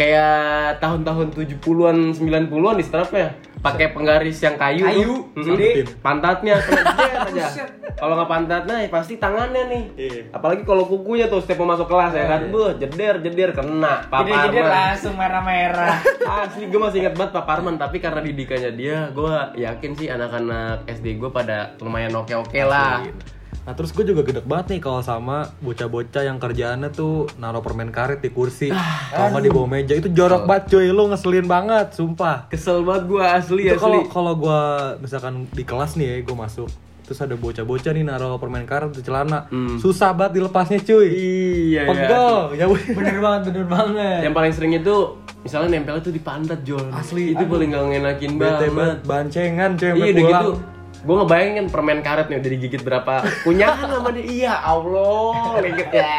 kayak 0.00 0.40
tahun-tahun 0.80 1.28
70-an 1.30 2.16
90-an 2.16 2.48
di 2.74 2.82
setrapnya 2.82 3.28
pakai 3.60 3.92
penggaris 3.92 4.40
yang 4.40 4.56
kayu, 4.56 4.80
Kayu, 4.80 5.04
tuh. 5.36 5.44
Mm-mm. 5.44 5.56
gede. 5.60 5.84
pantatnya 6.00 6.56
jeder 6.64 6.88
aja 7.20 7.28
Buset. 7.44 7.68
kalau 7.92 8.16
nggak 8.16 8.30
pantatnya 8.30 8.76
ya 8.78 8.88
pasti 8.88 9.14
tangannya 9.14 9.62
nih 9.68 9.84
Iya. 10.00 10.22
apalagi 10.32 10.64
kalau 10.64 10.88
kukunya 10.88 11.28
tuh 11.28 11.44
setiap 11.44 11.60
mau 11.60 11.76
masuk 11.76 11.84
kelas 11.84 12.16
ya 12.16 12.24
kan 12.26 12.48
buh 12.48 12.72
jeder 12.72 13.20
jeder 13.20 13.52
kena 13.52 14.08
Pak 14.08 14.18
Jadi 14.18 14.32
jadi 14.32 14.58
Arman. 14.58 14.72
langsung 14.72 15.14
merah-merah. 15.14 15.94
Asli 16.40 16.64
gue 16.64 16.80
masih 16.80 16.98
ingat 16.98 17.14
banget 17.14 17.32
Pak 17.34 17.44
Parman 17.44 17.76
tapi 17.76 17.96
karena 17.98 18.20
didikannya 18.20 18.72
dia 18.72 18.98
gue 19.10 19.34
yakin 19.58 19.90
sih 19.92 20.08
anak-anak 20.08 20.88
SD 20.88 21.20
gue 21.20 21.28
pada 21.28 21.76
lumayan 21.76 22.16
oke-oke 22.16 22.60
lah. 22.62 23.04
Nah 23.60 23.72
terus 23.72 23.90
gue 23.90 24.02
juga 24.02 24.22
gedek 24.22 24.44
banget 24.44 24.66
nih 24.68 24.80
kalau 24.80 25.00
sama 25.00 25.44
bocah-bocah 25.58 26.22
yang 26.22 26.36
kerjaannya 26.36 26.90
tuh 26.90 27.28
naruh 27.36 27.60
permen 27.60 27.88
karet 27.88 28.18
di 28.18 28.28
kursi 28.28 28.72
Kalau 29.10 29.30
nggak 29.30 29.42
di 29.42 29.50
bawah 29.50 29.68
meja 29.68 29.92
itu 29.92 30.08
jorok 30.08 30.42
banget 30.44 30.64
cuy, 30.70 30.88
lu 30.88 31.06
ngeselin 31.06 31.44
banget, 31.44 31.92
sumpah 31.92 32.46
Kesel 32.46 32.80
banget 32.80 33.04
gue 33.06 33.20
asli 33.20 33.62
Itu 33.64 33.76
kalau 33.76 34.00
asli. 34.00 34.08
kalau 34.08 34.32
gue 34.34 34.60
misalkan 34.98 35.34
di 35.46 35.62
kelas 35.62 35.94
nih 35.94 36.06
ya, 36.08 36.16
gue 36.20 36.34
masuk 36.34 36.70
Terus 37.02 37.20
ada 37.20 37.34
bocah-bocah 37.34 37.90
nih 37.90 38.04
naruh 38.04 38.38
permen 38.38 38.62
karet 38.64 38.90
di 38.90 39.02
celana 39.02 39.44
Hmm. 39.46 39.76
Susah 39.76 40.10
banget 40.10 40.38
dilepasnya 40.38 40.78
cuy 40.80 41.08
Iya 41.10 41.82
Pegel, 41.84 42.34
ya 42.54 42.64
udah. 42.64 42.86
bener 42.88 43.18
banget, 43.18 43.40
bener 43.46 43.66
banget. 43.66 44.20
Yang 44.24 44.34
paling 44.34 44.52
sering 44.52 44.72
itu 44.74 44.96
misalnya 45.40 45.68
nempelnya 45.72 46.00
tuh 46.00 46.12
di 46.12 46.20
pantat 46.20 46.60
Jol. 46.62 46.86
Asli, 46.90 47.32
itu 47.32 47.42
paling 47.42 47.68
gak 47.68 47.82
ngenakin 47.84 48.30
Bete 48.32 48.46
banget. 48.46 48.70
banget, 48.72 48.98
bancengan 49.04 49.70
cuy, 49.74 49.90
Iya 49.90 50.06
udah 50.08 50.22
gitu. 50.24 50.50
Gue 51.00 51.16
ngebayangin 51.16 51.66
permen 51.68 52.04
karet 52.04 52.28
nih 52.28 52.36
udah 52.36 52.50
digigit 52.50 52.82
berapa 52.82 53.24
kunyahan 53.40 53.88
sama 53.88 54.12
dia. 54.12 54.20
Iya 54.22 54.52
Allah, 54.52 55.56
ya. 55.88 56.12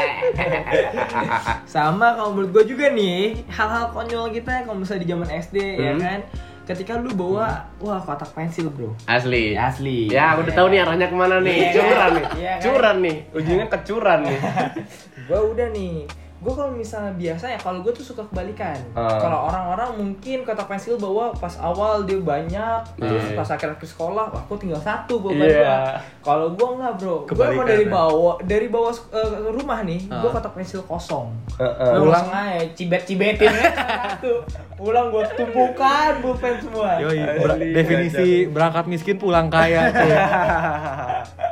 Sama 1.65 2.17
kalau 2.17 2.33
menurut 2.33 2.49
gue 2.51 2.73
juga 2.73 2.89
nih, 2.89 3.45
hal-hal 3.47 3.93
konyol 3.93 4.33
kita 4.33 4.49
ya 4.51 4.61
kalau 4.65 4.77
misalnya 4.77 5.01
di 5.01 5.09
zaman 5.09 5.29
SD 5.29 5.55
ya 5.77 5.91
Hmm. 5.91 6.01
kan. 6.01 6.21
Ketika 6.61 6.93
lu 6.95 7.11
bawa, 7.11 7.67
wah 7.77 7.99
kotak 7.99 8.31
pensil 8.31 8.69
bro. 8.69 8.93
Asli. 9.05 9.53
Asli. 9.53 10.07
Ya, 10.07 10.33
aku 10.33 10.45
udah 10.45 10.55
tahu 10.55 10.67
nih 10.69 10.79
arahnya 10.79 11.07
ke 11.09 11.15
mana 11.17 11.35
nih. 11.41 11.57
Iya, 11.57 11.69
Curan 11.73 12.09
nih. 12.11 12.25
Iya, 12.37 12.51
kan? 12.51 12.61
Curan 12.63 12.95
nih. 13.01 13.17
Ujungnya 13.33 13.67
kecuran 13.67 14.19
nih. 14.23 14.39
gue 15.27 15.39
udah 15.51 15.67
nih 15.69 15.93
gue 16.41 16.49
kalau 16.51 16.71
misalnya 16.71 17.13
biasa 17.13 17.45
ya 17.47 17.59
kalau 17.59 17.79
gue 17.79 17.93
tuh 17.93 18.01
suka 18.03 18.25
kebalikan 18.25 18.73
Ah. 18.91 19.13
kalau 19.15 19.45
orang-orang 19.45 19.89
mungkin 19.95 20.41
kotak 20.41 20.65
pensil 20.65 20.97
bawa 20.97 21.29
pas 21.31 21.53
awal 21.55 22.01
dia 22.01 22.17
banyak 22.17 22.81
terus 22.95 23.23
Iya. 23.23 23.37
pas 23.37 23.45
akhir-akhir 23.47 23.85
sekolah 23.87 24.25
wah, 24.27 24.41
aku 24.41 24.57
tinggal 24.57 24.77
satu 24.77 25.21
Iya. 25.27 25.37
dua 25.37 25.75
kalau 26.19 26.47
gue 26.51 26.67
nggak 26.75 26.93
bro 26.95 27.15
gue 27.23 27.45
emang 27.47 27.61
dari 27.63 27.85
ya? 27.85 27.91
bawah 27.91 28.35
dari 28.41 28.67
bawah 28.67 28.89
eh, 29.11 29.29
rumah 29.49 29.79
nih 29.81 30.01
gue 30.01 30.17
Ah. 30.23 30.33
kotak 30.33 30.51
pensil 30.51 30.81
kosong 30.83 31.29
Heeh. 31.55 31.93
Gue 31.93 32.09
Pulang. 32.09 32.25
aja 32.27 32.65
cibet-cibetin 32.73 33.45
aja 33.47 33.69
satu 34.09 34.33
pulang 34.75 35.07
gue 35.07 35.21
tumpukan 35.31 36.11
pulpen 36.19 36.57
semua 36.57 36.97
Yoi, 36.97 37.21
ber- 37.37 37.61
definisi 37.71 38.27
berangkat 38.47 38.85
miskin 38.87 39.15
pulang 39.15 39.45
kaya 39.47 39.93
cuy 39.93 40.09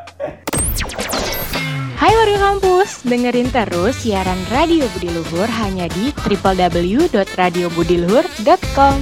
Hai 2.00 2.16
warga 2.16 2.56
kampus, 2.56 3.04
dengerin 3.04 3.52
terus 3.52 4.08
siaran 4.08 4.40
Radio 4.56 4.88
Budi 4.96 5.12
Luhur 5.12 5.52
hanya 5.52 5.84
di 5.92 6.16
www.radiobudiluhur.com. 6.16 8.96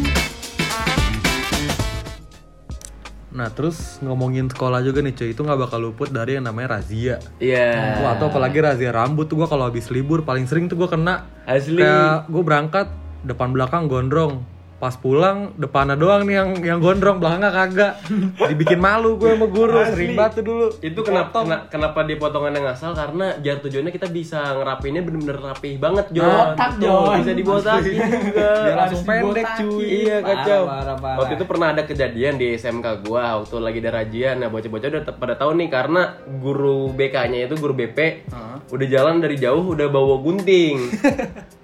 Nah 3.37 3.53
terus 3.53 4.01
ngomongin 4.01 4.49
sekolah 4.49 4.81
juga 4.81 5.05
nih 5.05 5.13
cuy, 5.13 5.29
itu 5.29 5.45
nggak 5.45 5.69
bakal 5.69 5.77
luput 5.77 6.09
dari 6.09 6.41
yang 6.41 6.49
namanya 6.49 6.81
razia 6.81 7.21
Iya. 7.37 8.01
Wah, 8.01 8.17
atau 8.17 8.33
apalagi 8.33 8.65
razia 8.65 8.89
rambut 8.89 9.29
tuh 9.29 9.45
gua 9.45 9.49
kalau 9.53 9.69
habis 9.69 9.93
libur 9.93 10.25
paling 10.25 10.49
sering 10.49 10.65
tuh 10.65 10.81
gua 10.81 10.89
kena 10.89 11.29
Asli. 11.45 11.77
Kayak 11.77 12.33
gue 12.33 12.41
berangkat 12.41 12.89
depan 13.21 13.53
belakang 13.53 13.85
gondrong 13.85 14.56
Pas 14.77 14.93
pulang 14.93 15.57
depannya 15.57 15.93
doang 15.93 16.21
nih 16.21 16.35
yang 16.35 16.49
yang 16.61 16.77
gondrong 16.77 17.17
belakangnya 17.17 17.49
kagak 17.49 17.93
Dibikin 18.45 18.77
malu 18.77 19.17
gue 19.17 19.33
sama 19.33 19.47
guru 19.47 19.73
Asli. 19.75 19.89
sering 19.89 20.11
banget 20.13 20.33
tuh 20.37 20.43
dulu 20.45 20.65
Itu 20.79 20.99
kenapa 21.01 21.41
kena- 21.41 21.65
kenapa 21.65 22.05
dia 22.05 22.13
potongannya 22.15 22.61
ngasal 22.61 22.93
karena 22.93 23.41
jar 23.41 23.57
tujuannya 23.57 23.89
kita 23.89 24.05
bisa 24.07 24.53
ngerapinnya 24.53 25.01
bener-bener 25.01 25.33
rapih 25.35 25.81
banget 25.81 26.13
Jo. 26.13 26.21
Botak, 26.21 26.77
Betul, 26.77 26.85
Jo. 26.85 26.97
Bisa 27.17 27.33
dibotakin 27.33 28.01
juga. 28.21 28.49
Biar 28.53 28.77
langsung 28.77 29.01
pendek 29.03 29.45
cuy 29.57 29.81
Iya 29.81 30.17
kacau. 30.21 30.61
Parah, 30.61 30.69
parah, 30.69 30.95
parah. 30.95 31.17
Waktu 31.17 31.33
itu 31.33 31.45
pernah 31.45 31.67
ada 31.67 31.83
kejadian 31.83 32.33
di 32.37 32.47
SMK 32.53 32.87
gua 33.01 33.23
waktu 33.41 33.55
lagi 33.57 33.77
ada 33.79 33.91
razia. 33.95 34.29
Nah 34.31 34.47
bocah-bocah 34.47 34.87
udah 34.87 35.03
pada 35.11 35.33
tahu 35.33 35.57
nih 35.57 35.69
karena 35.69 36.01
guru 36.37 36.93
BK-nya 36.93 37.49
itu 37.49 37.57
guru 37.57 37.73
BP 37.73 38.29
udah 38.67 38.87
jalan 38.87 39.17
dari 39.17 39.35
jauh 39.35 39.63
udah 39.65 39.87
bawa 39.87 40.21
gunting. 40.21 40.77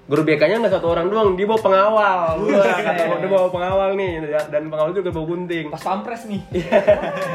guru 0.03 0.21
BK-nya 0.21 0.59
nggak 0.59 0.73
satu 0.73 0.91
orang 0.91 1.07
doang, 1.07 1.39
dia 1.39 1.47
bawa 1.47 1.61
pengawal. 1.63 2.35
Wah, 2.43 2.75
kata 2.75 3.01
gua, 3.07 3.17
dia 3.23 3.29
bawa 3.31 3.47
pengawal 3.47 3.89
nih 3.95 4.11
dan 4.51 4.67
pengawal 4.67 4.91
juga 4.91 5.09
bawa 5.09 5.25
gunting. 5.25 5.71
pas 5.71 5.79
pampres 5.79 6.27
nih. 6.27 6.41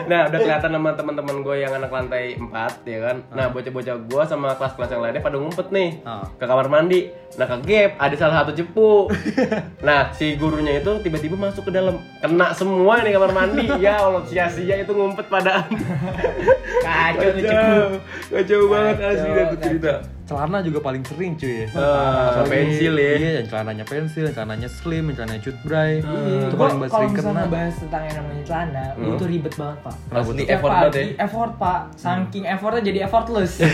Nah 0.04 0.28
udah 0.28 0.38
kelihatan 0.38 0.70
sama 0.70 0.90
teman-teman 0.92 1.36
gue 1.40 1.56
yang 1.58 1.72
anak 1.72 1.88
lantai 1.88 2.36
4 2.36 2.84
ya 2.84 2.98
kan? 3.02 3.16
Nah 3.32 3.48
bocah-bocah 3.48 3.96
gue 4.04 4.22
sama 4.24 4.52
kelas-kelas 4.54 4.90
yang 4.90 5.00
lainnya 5.00 5.22
pada 5.22 5.36
ngumpet 5.36 5.68
nih 5.68 5.90
Ah. 6.04 6.24
ke 6.30 6.44
kamar 6.44 6.68
mandi 6.68 7.08
nah 7.34 7.46
ke 7.46 7.56
gap 7.62 7.90
ada 7.98 8.14
salah 8.14 8.36
satu 8.40 8.52
cepu. 8.52 9.06
Nah 9.86 10.10
si 10.10 10.34
gurunya 10.34 10.78
itu 10.78 10.90
tiba-tiba 10.98 11.36
masuk 11.36 11.66
ke 11.66 11.72
dalam. 11.72 12.00
Kena 12.18 12.50
semua 12.50 12.98
nih 12.98 13.14
kamar 13.14 13.30
mandi. 13.30 13.68
Ya 13.78 13.98
Allah 13.98 14.24
sia-sia 14.24 14.74
itu 14.76 14.90
ngumpet 14.90 15.28
pada 15.28 15.62
kacau 16.84 17.28
tuh 17.30 17.42
cepu 17.42 17.46
kacau 17.46 17.88
kacau 18.32 18.60
banget 18.66 18.94
Kacau, 18.96 19.10
asli 19.14 19.30
tuh 19.46 19.58
cerita. 19.60 19.92
Celana 20.28 20.60
juga 20.60 20.78
paling 20.82 21.00
sering 21.00 21.32
cuy. 21.34 21.64
Ah, 21.72 22.36
Apalagi- 22.36 22.52
pensil 22.52 22.94
ya. 22.94 23.12
Iya, 23.16 23.30
yang 23.40 23.46
celananya 23.48 23.84
pensil, 23.86 24.22
yang 24.28 24.36
celananya 24.36 24.68
slim, 24.68 25.08
yang 25.08 25.16
celananya 25.16 25.40
cutbray 25.40 25.92
Itu 25.98 26.12
Gua 26.52 26.68
paling 26.68 26.76
kalau 26.76 26.90
sering 26.90 27.08
misalnya 27.08 27.16
kena. 27.16 27.40
ngebahas 27.40 27.74
tentang 27.80 28.02
yang 28.04 28.16
namanya 28.20 28.42
celana, 28.44 28.84
itu 28.98 29.24
ribet 29.24 29.54
banget 29.56 29.78
pak. 29.80 29.94
Setiap 30.20 30.48
effort 30.52 30.68
banget 30.70 30.92
ya? 30.92 31.04
effort 31.16 31.52
pak, 31.56 31.80
saking 31.96 32.44
effortnya 32.44 32.82
jadi 32.84 32.98
effortless. 33.08 33.52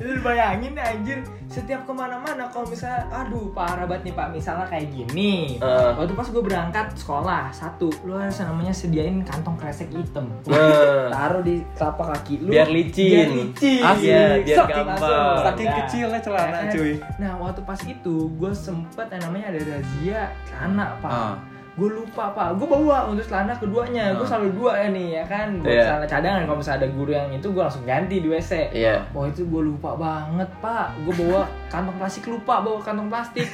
itu 0.00 0.12
bayangin 0.22 0.72
anjir, 0.74 1.18
setiap 1.46 1.86
ke 1.86 1.92
mana-mana 1.94 2.50
kalau 2.50 2.66
misalnya, 2.66 3.06
aduh 3.08 3.54
parah 3.54 3.86
banget 3.86 4.10
nih 4.10 4.14
pak, 4.14 4.28
misalnya 4.34 4.66
kayak 4.66 4.90
gini. 4.90 5.56
Eh. 5.62 5.90
Waktu 5.94 6.12
pas 6.12 6.26
gue 6.26 6.42
berangkat 6.42 6.86
sekolah, 6.98 7.54
satu, 7.54 7.88
lu 8.02 8.18
harus 8.18 8.34
namanya 8.42 8.74
sediain 8.74 9.22
kantong 9.22 9.54
kresek 9.54 9.88
hitam. 9.94 10.26
Nah. 10.50 11.06
Taruh 11.14 11.42
di 11.46 11.62
telapak 11.78 12.06
kaki 12.18 12.34
lu. 12.42 12.50
Biar 12.50 12.66
licin. 12.66 13.10
Biar 13.10 13.30
licin. 13.30 13.82
Asli, 13.82 14.10
biar 14.42 14.56
Sok, 14.58 14.68
gampang. 14.68 15.36
Saking 15.46 15.66
Nah, 15.66 15.76
kecilnya 15.82 16.20
celana, 16.22 16.46
ya 16.46 16.50
kan? 16.50 16.74
cuy. 16.74 16.92
Nah 17.18 17.32
waktu 17.38 17.60
pas 17.62 17.80
itu 17.82 18.14
gue 18.34 18.52
sempet 18.52 19.06
yang 19.10 19.22
namanya 19.30 19.46
ada 19.54 19.60
razia 19.66 20.20
celana 20.44 20.86
pak. 20.98 21.10
Ah. 21.10 21.34
Gue 21.76 21.92
lupa 21.92 22.32
pak, 22.32 22.56
gue 22.56 22.64
bawa 22.64 23.04
untuk 23.04 23.28
celana 23.28 23.52
keduanya. 23.52 24.16
Gue 24.16 24.24
selalu 24.24 24.48
dua 24.56 24.72
ya 24.80 24.88
nih 24.88 25.08
ya 25.20 25.24
kan. 25.28 25.60
Buat 25.60 25.68
Iya. 25.68 25.84
celana 25.84 26.06
cadangan 26.08 26.42
kalau 26.44 26.58
misalnya 26.58 26.80
ada 26.80 26.88
guru 26.88 27.10
yang 27.12 27.28
itu 27.30 27.46
gue 27.52 27.62
langsung 27.62 27.84
ganti 27.84 28.16
di 28.16 28.28
WC. 28.32 28.52
Iya. 28.72 29.04
Wah 29.12 29.28
itu 29.28 29.44
gue 29.44 29.62
lupa 29.62 29.92
banget 29.92 30.48
pak. 30.58 30.96
Gue 31.04 31.14
bawa 31.20 31.44
kantong 31.72 31.96
plastik 32.00 32.24
lupa 32.24 32.64
bawa 32.64 32.80
kantong 32.80 33.12
plastik. 33.12 33.44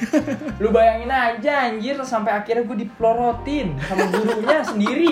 Lu 0.55 0.71
bayangin 0.71 1.11
aja 1.11 1.67
anjir 1.67 1.99
sampai 1.99 2.31
akhirnya 2.33 2.63
gue 2.63 2.87
dipelorotin 2.87 3.75
sama 3.83 4.07
gurunya 4.07 4.63
sendiri. 4.63 5.11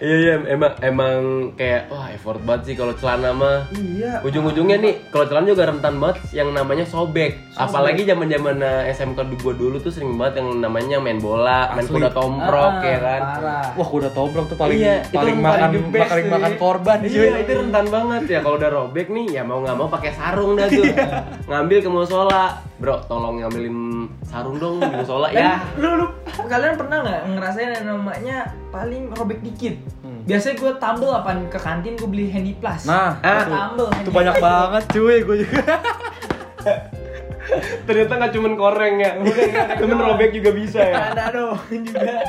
Iya 0.00 0.16
iya 0.16 0.34
emang 0.48 0.72
emang 0.80 1.16
kayak 1.54 1.92
wah 1.92 2.08
effort 2.08 2.40
banget 2.44 2.72
sih 2.72 2.74
kalau 2.76 2.92
celana 2.96 3.30
mah. 3.32 3.68
Iya. 3.72 4.24
Ujung-ujungnya 4.24 4.76
nih 4.80 4.94
kalau 5.08 5.28
celana 5.28 5.46
juga 5.52 5.68
rentan 5.68 6.00
banget 6.00 6.16
yang 6.32 6.52
namanya 6.52 6.84
sobek. 6.88 7.36
Sobek. 7.52 7.60
Apalagi 7.60 8.02
zaman-zaman 8.08 8.56
eh, 8.60 8.92
SMK 8.92 9.18
gua 9.40 9.52
dulu 9.52 9.76
tuh 9.76 9.92
sering 9.92 10.16
banget 10.16 10.40
yang 10.40 10.60
namanya 10.60 10.96
main 10.98 11.20
bola, 11.20 11.72
main 11.76 11.84
Asli. 11.84 11.96
kuda 12.00 12.10
tomprok 12.12 12.72
Ah, 12.80 12.84
ya 12.84 12.98
kan. 12.98 13.20
Parah. 13.20 13.66
Wah, 13.76 13.88
kuda 13.88 14.08
tomprok 14.12 14.46
tuh 14.48 14.56
paling 14.56 14.78
Iya, 14.80 14.96
paling 15.12 15.36
makan 15.36 15.68
paling 15.90 16.08
paling 16.08 16.26
makan 16.28 16.52
korban 16.56 16.98
cuy. 17.04 17.12
Iya, 17.12 17.34
itu 17.44 17.52
rentan 17.52 17.86
banget 17.88 18.22
ya 18.28 18.38
kalau 18.40 18.56
udah 18.56 18.70
robek 18.70 19.06
nih 19.08 19.26
ya 19.36 19.42
mau 19.44 19.60
nggak 19.60 19.76
mau 19.76 19.88
pakai 19.88 20.12
sarung 20.16 20.56
dah 20.56 20.68
tuh. 20.68 20.84
Ngambil 21.50 21.78
ke 21.84 21.90
musola. 21.90 22.69
Bro, 22.80 23.04
tolong 23.04 23.38
ngambilin 23.38 23.76
sarung 24.24 24.56
dong 24.56 24.80
di 24.82 24.88
musola 24.90 25.28
ya. 25.28 25.60
lu, 25.76 26.00
lu 26.00 26.06
kalian 26.42 26.74
pernah 26.74 27.04
nggak 27.04 27.20
ngerasain 27.30 27.70
yang 27.76 27.86
namanya 27.86 28.36
paling 28.68 29.12
robek 29.12 29.38
dikit? 29.40 29.76
Biasanya 30.20 30.56
gue 30.56 30.72
tambel 30.76 31.10
apa 31.10 31.32
ke 31.44 31.58
kantin 31.58 31.92
gue 31.94 32.06
beli 32.06 32.28
handy 32.28 32.52
plus. 32.54 32.84
Nah, 32.84 33.20
Ah, 33.20 33.42
itu, 33.42 33.52
tambel. 33.52 33.88
itu 34.00 34.10
banyak 34.10 34.34
plus. 34.34 34.42
banget 34.42 34.82
cuy 34.90 35.16
gue 35.20 35.36
juga. 35.42 35.60
Ternyata 37.82 38.12
nggak 38.14 38.32
cuman 38.32 38.52
koreng 38.54 38.94
ya. 38.96 39.10
Temen 39.74 39.98
robek 39.98 40.30
juga 40.30 40.50
bisa 40.52 40.80
ya. 40.80 41.10
Ada 41.10 41.24
dong 41.34 41.58
juga. 41.82 42.20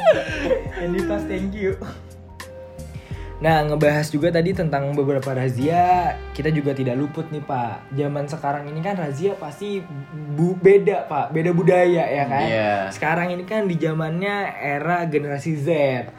handy 0.74 1.00
plus 1.00 1.24
thank 1.28 1.54
you. 1.54 1.76
Nah, 3.42 3.66
ngebahas 3.66 4.06
juga 4.14 4.30
tadi 4.30 4.54
tentang 4.54 4.94
beberapa 4.94 5.34
razia, 5.34 6.14
kita 6.30 6.54
juga 6.54 6.78
tidak 6.78 6.94
luput 6.94 7.26
nih 7.34 7.42
Pak. 7.42 7.90
Zaman 7.90 8.30
sekarang 8.30 8.70
ini 8.70 8.86
kan 8.86 8.94
razia 8.94 9.34
pasti 9.34 9.82
bu 10.14 10.54
beda 10.62 11.10
Pak, 11.10 11.34
beda 11.34 11.50
budaya 11.50 12.06
ya 12.06 12.30
kan. 12.30 12.46
Iya. 12.46 12.72
Sekarang 12.94 13.34
ini 13.34 13.42
kan 13.50 13.66
di 13.66 13.82
zamannya 13.82 14.46
era 14.62 15.10
generasi 15.10 15.58
Z, 15.58 15.68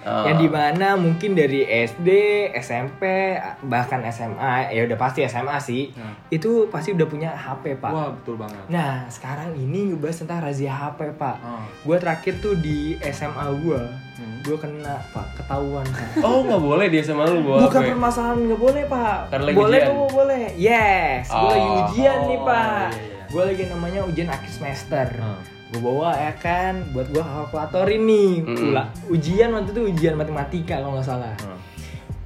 Oh. 0.02 0.26
yang 0.26 0.42
di 0.42 0.50
mana 0.50 0.98
mungkin 0.98 1.38
dari 1.38 1.62
SD, 1.62 2.10
SMP, 2.58 3.38
bahkan 3.70 4.02
SMA, 4.10 4.74
ya 4.74 4.82
udah 4.82 4.98
pasti 4.98 5.22
SMA 5.22 5.62
sih, 5.62 5.94
itu 6.26 6.66
pasti 6.74 6.90
udah 6.90 7.06
punya 7.06 7.30
HP 7.30 7.78
Pak. 7.78 7.92
Wah, 7.94 8.10
betul 8.18 8.34
banget. 8.34 8.66
Nah, 8.66 9.06
sekarang 9.06 9.54
ini 9.54 9.94
ngebahas 9.94 10.26
tentang 10.26 10.42
razia 10.42 10.74
HP, 10.74 11.14
Pak. 11.14 11.36
Oh. 11.38 11.62
Gue 11.86 12.02
terakhir 12.02 12.42
tuh 12.42 12.58
di 12.58 12.98
SMA 13.14 13.46
gue, 13.62 13.80
Hmm. 14.12 14.38
gue 14.40 14.54
kena, 14.54 15.00
Pak, 15.10 15.26
ketahuan, 15.34 15.86
Pak. 15.88 16.20
Oh 16.26 16.44
nggak 16.44 16.60
boleh 16.60 16.86
dia 16.86 17.00
sama 17.00 17.24
lu 17.24 17.40
bawa 17.40 17.64
Bukan 17.64 17.80
HP. 17.80 17.88
permasalahan 17.90 18.38
nggak 18.44 18.60
boleh, 18.60 18.82
Pak. 18.84 19.18
Karena 19.28 19.44
lagi 19.44 19.56
boleh, 19.56 19.80
ujian. 19.80 19.90
boleh, 19.90 20.12
boleh. 20.12 20.44
Yes, 20.54 21.24
gue 21.26 21.48
lagi 21.48 21.64
Oh. 21.64 21.80
ujian 21.82 22.18
nih, 22.22 22.36
Oh, 22.36 22.44
Pak. 22.44 22.88
iya, 22.88 23.00
iya. 23.00 23.24
Gue 23.26 23.42
lagi 23.42 23.62
namanya 23.66 24.00
ujian 24.04 24.28
akhir 24.28 24.50
semester. 24.50 25.06
Hmm. 25.14 25.40
Gue 25.68 25.80
bawa 25.80 26.12
ya 26.14 26.32
kan, 26.36 26.84
buat 26.92 27.08
gue 27.08 27.18
kalkulator 27.18 27.86
ini. 27.88 28.44
Ula- 28.44 28.92
ujian 29.08 29.48
waktu 29.50 29.72
itu 29.72 29.82
ujian 29.88 30.14
matematika 30.14 30.76
kalau 30.76 30.92
nggak 30.92 31.08
salah. 31.08 31.32
Hmm. 31.40 31.56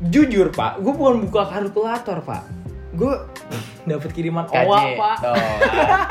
Jujur, 0.02 0.50
Pak, 0.50 0.82
gue 0.82 0.92
bukan 0.92 1.22
buka 1.22 1.46
kalkulator, 1.46 2.18
Pak. 2.20 2.42
Gue 2.92 3.14
dapet 3.84 4.10
kiriman 4.10 4.44
KJ. 4.44 4.66
OA, 4.66 4.84
Pak. 4.96 5.16
Tuh. 5.22 5.36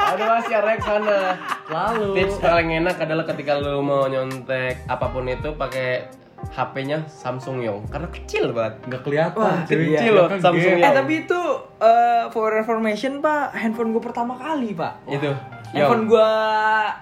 Aduh 0.08 0.26
masih 0.32 0.54
sana. 0.80 1.18
Lalu 1.66 2.08
Tips 2.16 2.38
paling 2.38 2.70
enak 2.78 2.96
adalah 2.98 3.26
ketika 3.26 3.58
lu 3.58 3.82
mau 3.82 4.06
nyontek 4.06 4.86
apa 4.86 5.10
pun 5.10 5.26
itu 5.26 5.50
pakai 5.52 6.06
HP-nya 6.46 7.10
Samsung 7.10 7.58
Yong 7.60 7.90
karena 7.90 8.06
kecil 8.08 8.54
banget. 8.54 8.78
nggak 8.86 9.02
kelihatan. 9.02 9.40
Wah, 9.40 9.66
cuy. 9.66 9.98
kecil 9.98 10.14
loh. 10.14 10.28
Samsung 10.30 10.78
Eh 10.78 10.92
tapi 10.94 11.14
itu 11.26 11.42
eh, 11.82 12.24
for 12.30 12.54
information 12.54 13.18
pak, 13.18 13.50
handphone 13.52 13.90
gue 13.90 14.04
pertama 14.04 14.38
kali 14.38 14.78
pak. 14.78 15.02
Itu. 15.08 15.34
Handphone 15.74 16.06
Yong. 16.06 16.12
gue 16.14 16.30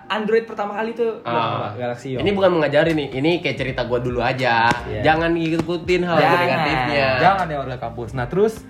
Android 0.07 0.45
pertama 0.47 0.71
kali 0.73 0.95
tuh 0.95 1.19
Ah. 1.21 1.69
Pak, 1.69 1.71
Galaxy 1.75 2.15
Yong. 2.15 2.23
Ini 2.23 2.31
bukan 2.31 2.51
mengajari 2.55 2.95
nih, 2.95 3.07
ini 3.13 3.31
kayak 3.37 3.57
cerita 3.59 3.83
gua 3.83 3.99
dulu 3.99 4.23
aja. 4.23 4.71
Iya. 4.87 5.01
Jangan 5.03 5.35
ngikutin 5.35 6.01
hal 6.01 6.17
Jangan. 6.17 6.39
negatifnya. 6.39 7.07
Jangan 7.19 7.45
ya 7.45 7.57
warga 7.59 7.77
kampus. 7.77 8.09
Nah 8.15 8.25
terus 8.25 8.63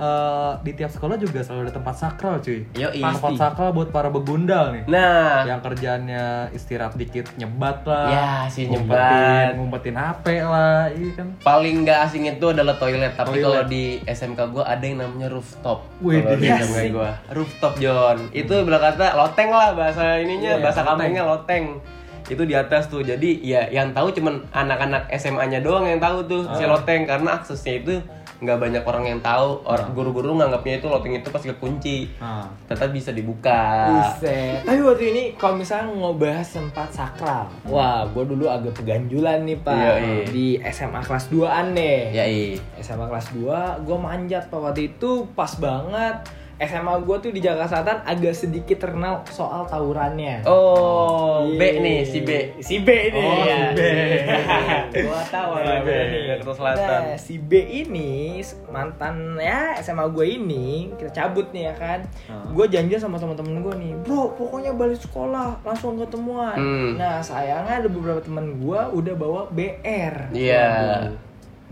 eh, 0.00 0.52
di 0.62 0.72
tiap 0.72 0.88
sekolah 0.88 1.14
juga 1.14 1.38
selalu 1.40 1.60
ada 1.62 1.74
tempat 1.76 1.94
sakral 1.94 2.34
cuy. 2.38 2.64
Yoi. 2.72 2.98
tempat 2.98 3.20
Pasti. 3.22 3.36
sakral 3.36 3.70
buat 3.70 3.88
para 3.88 4.08
begundal 4.08 4.72
nih. 4.72 4.82
Nah, 4.86 5.44
Yang 5.44 5.60
kerjaannya 5.62 6.24
istirahat 6.50 6.96
dikit 6.96 7.28
nyebat 7.36 7.84
lah. 7.84 8.06
Ya, 8.08 8.28
si 8.46 8.64
ngumpetin, 8.64 8.96
nyebat. 8.96 9.50
ngumpetin 9.54 9.94
HP 9.94 10.24
lah, 10.40 10.88
iya 10.88 11.10
kan. 11.14 11.28
paling 11.40 11.74
nggak 11.82 11.98
asing 12.02 12.24
itu 12.26 12.46
adalah 12.46 12.74
toilet. 12.74 13.12
Tapi 13.12 13.28
Toilet. 13.30 13.44
kalau 13.44 13.62
di 13.66 13.84
SMK 14.02 14.40
gua 14.48 14.64
ada 14.66 14.80
yang 14.80 14.98
namanya 14.98 15.28
rooftop. 15.28 15.84
Wih, 16.00 16.24
di 16.32 16.42
iya 16.42 16.56
SMK 16.58 16.80
gua, 16.90 17.12
rooftop 17.30 17.76
John. 17.76 18.16
Itu 18.32 18.56
bilang 18.62 18.80
kata 18.82 19.12
loteng 19.12 19.50
lah 19.50 19.72
bahasa 19.72 20.16
ininya, 20.16 20.56
Iya, 20.56 20.62
bahasa 20.62 20.80
loteng. 20.80 20.96
kampungnya 20.96 21.24
loteng. 21.26 21.64
Itu 22.26 22.42
di 22.42 22.54
atas 22.54 22.86
tuh. 22.86 23.02
Jadi 23.02 23.42
ya 23.42 23.66
yang 23.68 23.90
tahu 23.90 24.12
cuman 24.12 24.46
anak-anak 24.50 25.10
SMA-nya 25.12 25.58
doang 25.58 25.82
yang 25.84 25.98
tahu 25.98 26.22
tuh 26.24 26.42
si 26.52 26.62
Ah. 26.62 26.70
loteng 26.70 27.02
karena 27.02 27.34
aksesnya 27.34 27.74
itu 27.76 27.94
nggak 28.40 28.58
banyak 28.58 28.82
orang 28.82 29.04
yang 29.04 29.20
tahu. 29.20 29.60
Orang 29.68 29.92
guru-guru 29.92 30.32
nganggapnya 30.40 30.80
itu 30.80 30.86
loteng 30.88 31.14
itu 31.14 31.28
pasti 31.28 31.52
kekunci. 31.52 32.08
Nah, 32.18 32.48
Tetap 32.66 32.88
bisa 32.90 33.12
dibuka. 33.12 33.92
Buset. 33.92 34.64
Tapi 34.64 34.80
waktu 34.80 35.04
ini 35.12 35.22
kalau 35.36 35.60
misalnya 35.60 35.92
ngebahas 35.92 36.48
tempat 36.48 36.88
sakral, 36.90 37.46
wah 37.68 38.08
gue 38.08 38.24
dulu 38.24 38.48
agak 38.48 38.80
keganjulan 38.80 39.44
nih 39.44 39.58
pak 39.60 39.76
Yoi. 39.76 40.16
di 40.32 40.46
SMA 40.72 41.00
kelas 41.04 41.28
2an 41.28 41.76
nih. 41.76 41.98
Ya 42.16 42.24
iya. 42.24 42.56
SMA 42.80 43.06
kelas 43.06 43.30
2 43.36 43.84
gue 43.84 43.96
manjat 44.00 44.48
pak 44.48 44.60
waktu 44.60 44.96
itu 44.96 45.28
pas 45.36 45.52
banget 45.60 46.39
SMA 46.60 46.92
gue 47.00 47.16
tuh 47.18 47.30
di 47.32 47.40
Jakarta 47.40 47.66
Selatan 47.72 47.98
agak 48.04 48.36
sedikit 48.36 48.76
terkenal 48.78 49.24
soal 49.26 49.64
tawurannya. 49.64 50.44
Oh, 50.44 51.48
B 51.48 51.56
Iya. 51.56 51.80
nih 51.80 51.98
si 52.04 52.18
B. 52.20 52.30
Si 52.60 52.76
B 52.84 52.88
nih. 53.08 53.24
Oh, 53.24 53.40
si 53.40 53.64
B. 53.72 53.80
Gua 55.08 55.22
tahu 55.26 55.50
Si 55.56 55.74
B. 55.80 55.88
Jakarta 56.28 56.52
Selatan. 56.52 57.00
Nah, 57.00 57.16
si 57.16 57.34
B 57.40 57.52
ini 57.64 58.44
mantan 58.68 59.40
ya 59.40 59.72
SMA 59.80 60.04
gue 60.10 60.26
ini 60.28 60.92
kita 60.94 61.10
cabut 61.16 61.48
nih 61.50 61.72
ya 61.72 61.74
kan. 61.74 62.00
Ah. 62.28 62.44
Gue 62.52 62.68
janjian 62.68 63.00
sama 63.00 63.16
teman-teman 63.16 63.64
gue 63.64 63.74
nih, 63.80 63.92
bro 64.04 64.36
pokoknya 64.36 64.76
balik 64.76 65.00
sekolah 65.00 65.64
langsung 65.64 65.96
ketemuan. 65.96 66.56
Hmm. 66.56 66.90
Nah 66.94 67.18
sayangnya 67.20 67.80
ada 67.80 67.88
beberapa 67.88 68.20
teman 68.20 68.60
gue 68.60 68.80
udah 68.92 69.14
bawa 69.16 69.40
BR. 69.48 70.28
Iya. 70.36 70.68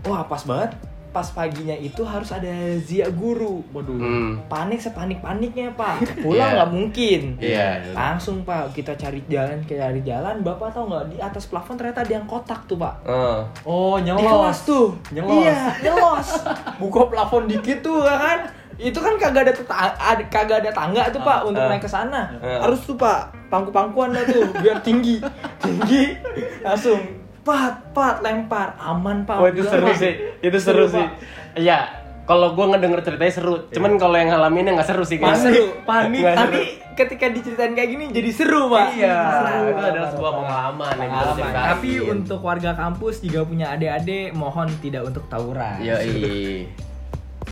Wah 0.01 0.23
pas 0.25 0.41
banget. 0.41 0.73
Pas 1.09 1.25
paginya 1.25 1.73
itu 1.73 2.05
harus 2.05 2.29
ada 2.29 2.53
zia 2.77 3.09
guru. 3.09 3.65
waduh. 3.69 3.97
Hmm. 3.97 4.31
Panik 4.45 4.77
sepanik 4.77 5.19
paniknya 5.19 5.73
pak. 5.73 6.05
Pulang 6.23 6.37
Iya. 6.45 6.55
nggak 6.55 6.71
mungkin. 6.71 7.21
Iya. 7.41 7.67
Langsung 7.91 8.45
pak 8.45 8.71
kita 8.71 8.93
cari 8.93 9.25
jalan 9.25 9.65
kita 9.65 9.85
cari 9.85 10.01
jalan. 10.01 10.39
Bapak 10.39 10.69
tahu 10.69 10.85
nggak 10.87 11.05
di 11.09 11.17
atas 11.17 11.49
plafon 11.49 11.75
ternyata 11.75 12.05
ada 12.05 12.13
yang 12.13 12.25
kotak 12.25 12.61
tuh 12.65 12.77
pak. 12.77 13.01
Oh. 13.03 13.41
Oh, 13.65 13.95
Di 13.97 14.05
nyelos. 14.05 14.21
kelas 14.23 14.59
tuh. 14.63 14.87
Nyelos. 15.09 15.41
Iya, 15.41 15.59
nyelos. 15.81 16.29
Buka 16.81 17.01
plafon 17.07 17.49
dikit 17.49 17.81
tuh 17.81 18.05
ya 18.05 18.15
kan. 18.15 18.39
Itu 18.79 19.03
kan 19.03 19.19
kagak 19.19 19.43
ada 19.43 19.51
tetang- 19.51 19.97
ada 19.97 20.23
kagak 20.31 20.63
ada 20.63 20.71
tangga 20.71 21.03
tuh 21.09 21.19
Pak 21.19 21.43
untuk 21.43 21.59
ah. 21.59 21.67
naik 21.67 21.83
ke 21.83 21.89
sana. 21.89 22.31
Ah. 22.39 22.63
Harus 22.63 22.79
tuh 22.85 22.95
Pak, 22.95 23.51
pangku-pangkuan 23.51 24.15
dah 24.15 24.23
tuh 24.23 24.47
biar 24.55 24.79
tinggi. 24.79 25.19
tinggi 25.65 26.15
langsung 26.63 26.95
pat 27.41 27.91
pat 27.91 28.19
lempar 28.19 28.75
aman 28.77 29.23
Pak. 29.23 29.37
Oh 29.37 29.47
itu 29.47 29.63
seru 29.63 29.87
Pak. 29.87 29.97
sih, 29.97 30.13
itu 30.39 30.57
seru, 30.57 30.85
sih. 30.85 30.99
Pak. 30.99 31.09
Iya, 31.55 31.79
kalau 32.23 32.53
gue 32.53 32.65
ngedenger 32.67 33.01
ceritanya 33.01 33.33
seru. 33.33 33.53
Cuman 33.69 33.95
kalau 33.95 34.15
yang 34.15 34.29
ngalaminnya 34.29 34.75
nggak 34.75 34.87
seru 34.87 35.03
sih. 35.03 35.17
Pas 35.17 35.33
kayaknya. 35.33 35.45
seru, 35.49 35.65
panik. 35.83 36.23
Tapi 36.23 36.61
ketika 36.93 37.25
diceritain 37.27 37.73
kayak 37.73 37.89
gini 37.89 38.05
jadi 38.11 38.29
seru 38.29 38.67
Pak. 38.67 38.87
Iya, 38.91 39.17
Seru. 39.31 39.63
itu 39.69 39.83
adalah 39.85 40.09
sebuah 40.11 40.31
pengalaman 40.35 40.87
yang 40.91 40.99
Pengalaman. 40.99 41.31
diceritain. 41.33 41.67
Tapi 41.71 41.91
untuk 42.05 42.39
warga 42.39 42.71
kampus 42.73 43.15
jika 43.19 43.39
punya 43.41 43.67
adik-adik 43.71 44.27
mohon 44.33 44.67
tidak 44.79 45.03
untuk 45.03 45.23
tawuran. 45.27 45.79
Yoi. 45.79 46.67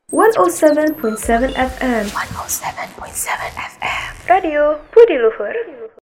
107.7 0.07 1.51
FM 1.51 2.03
107.7 2.07 3.27
FM 3.75 4.09
Radio 4.25 4.79
Budi 4.87 5.15
Luhur 5.15 5.51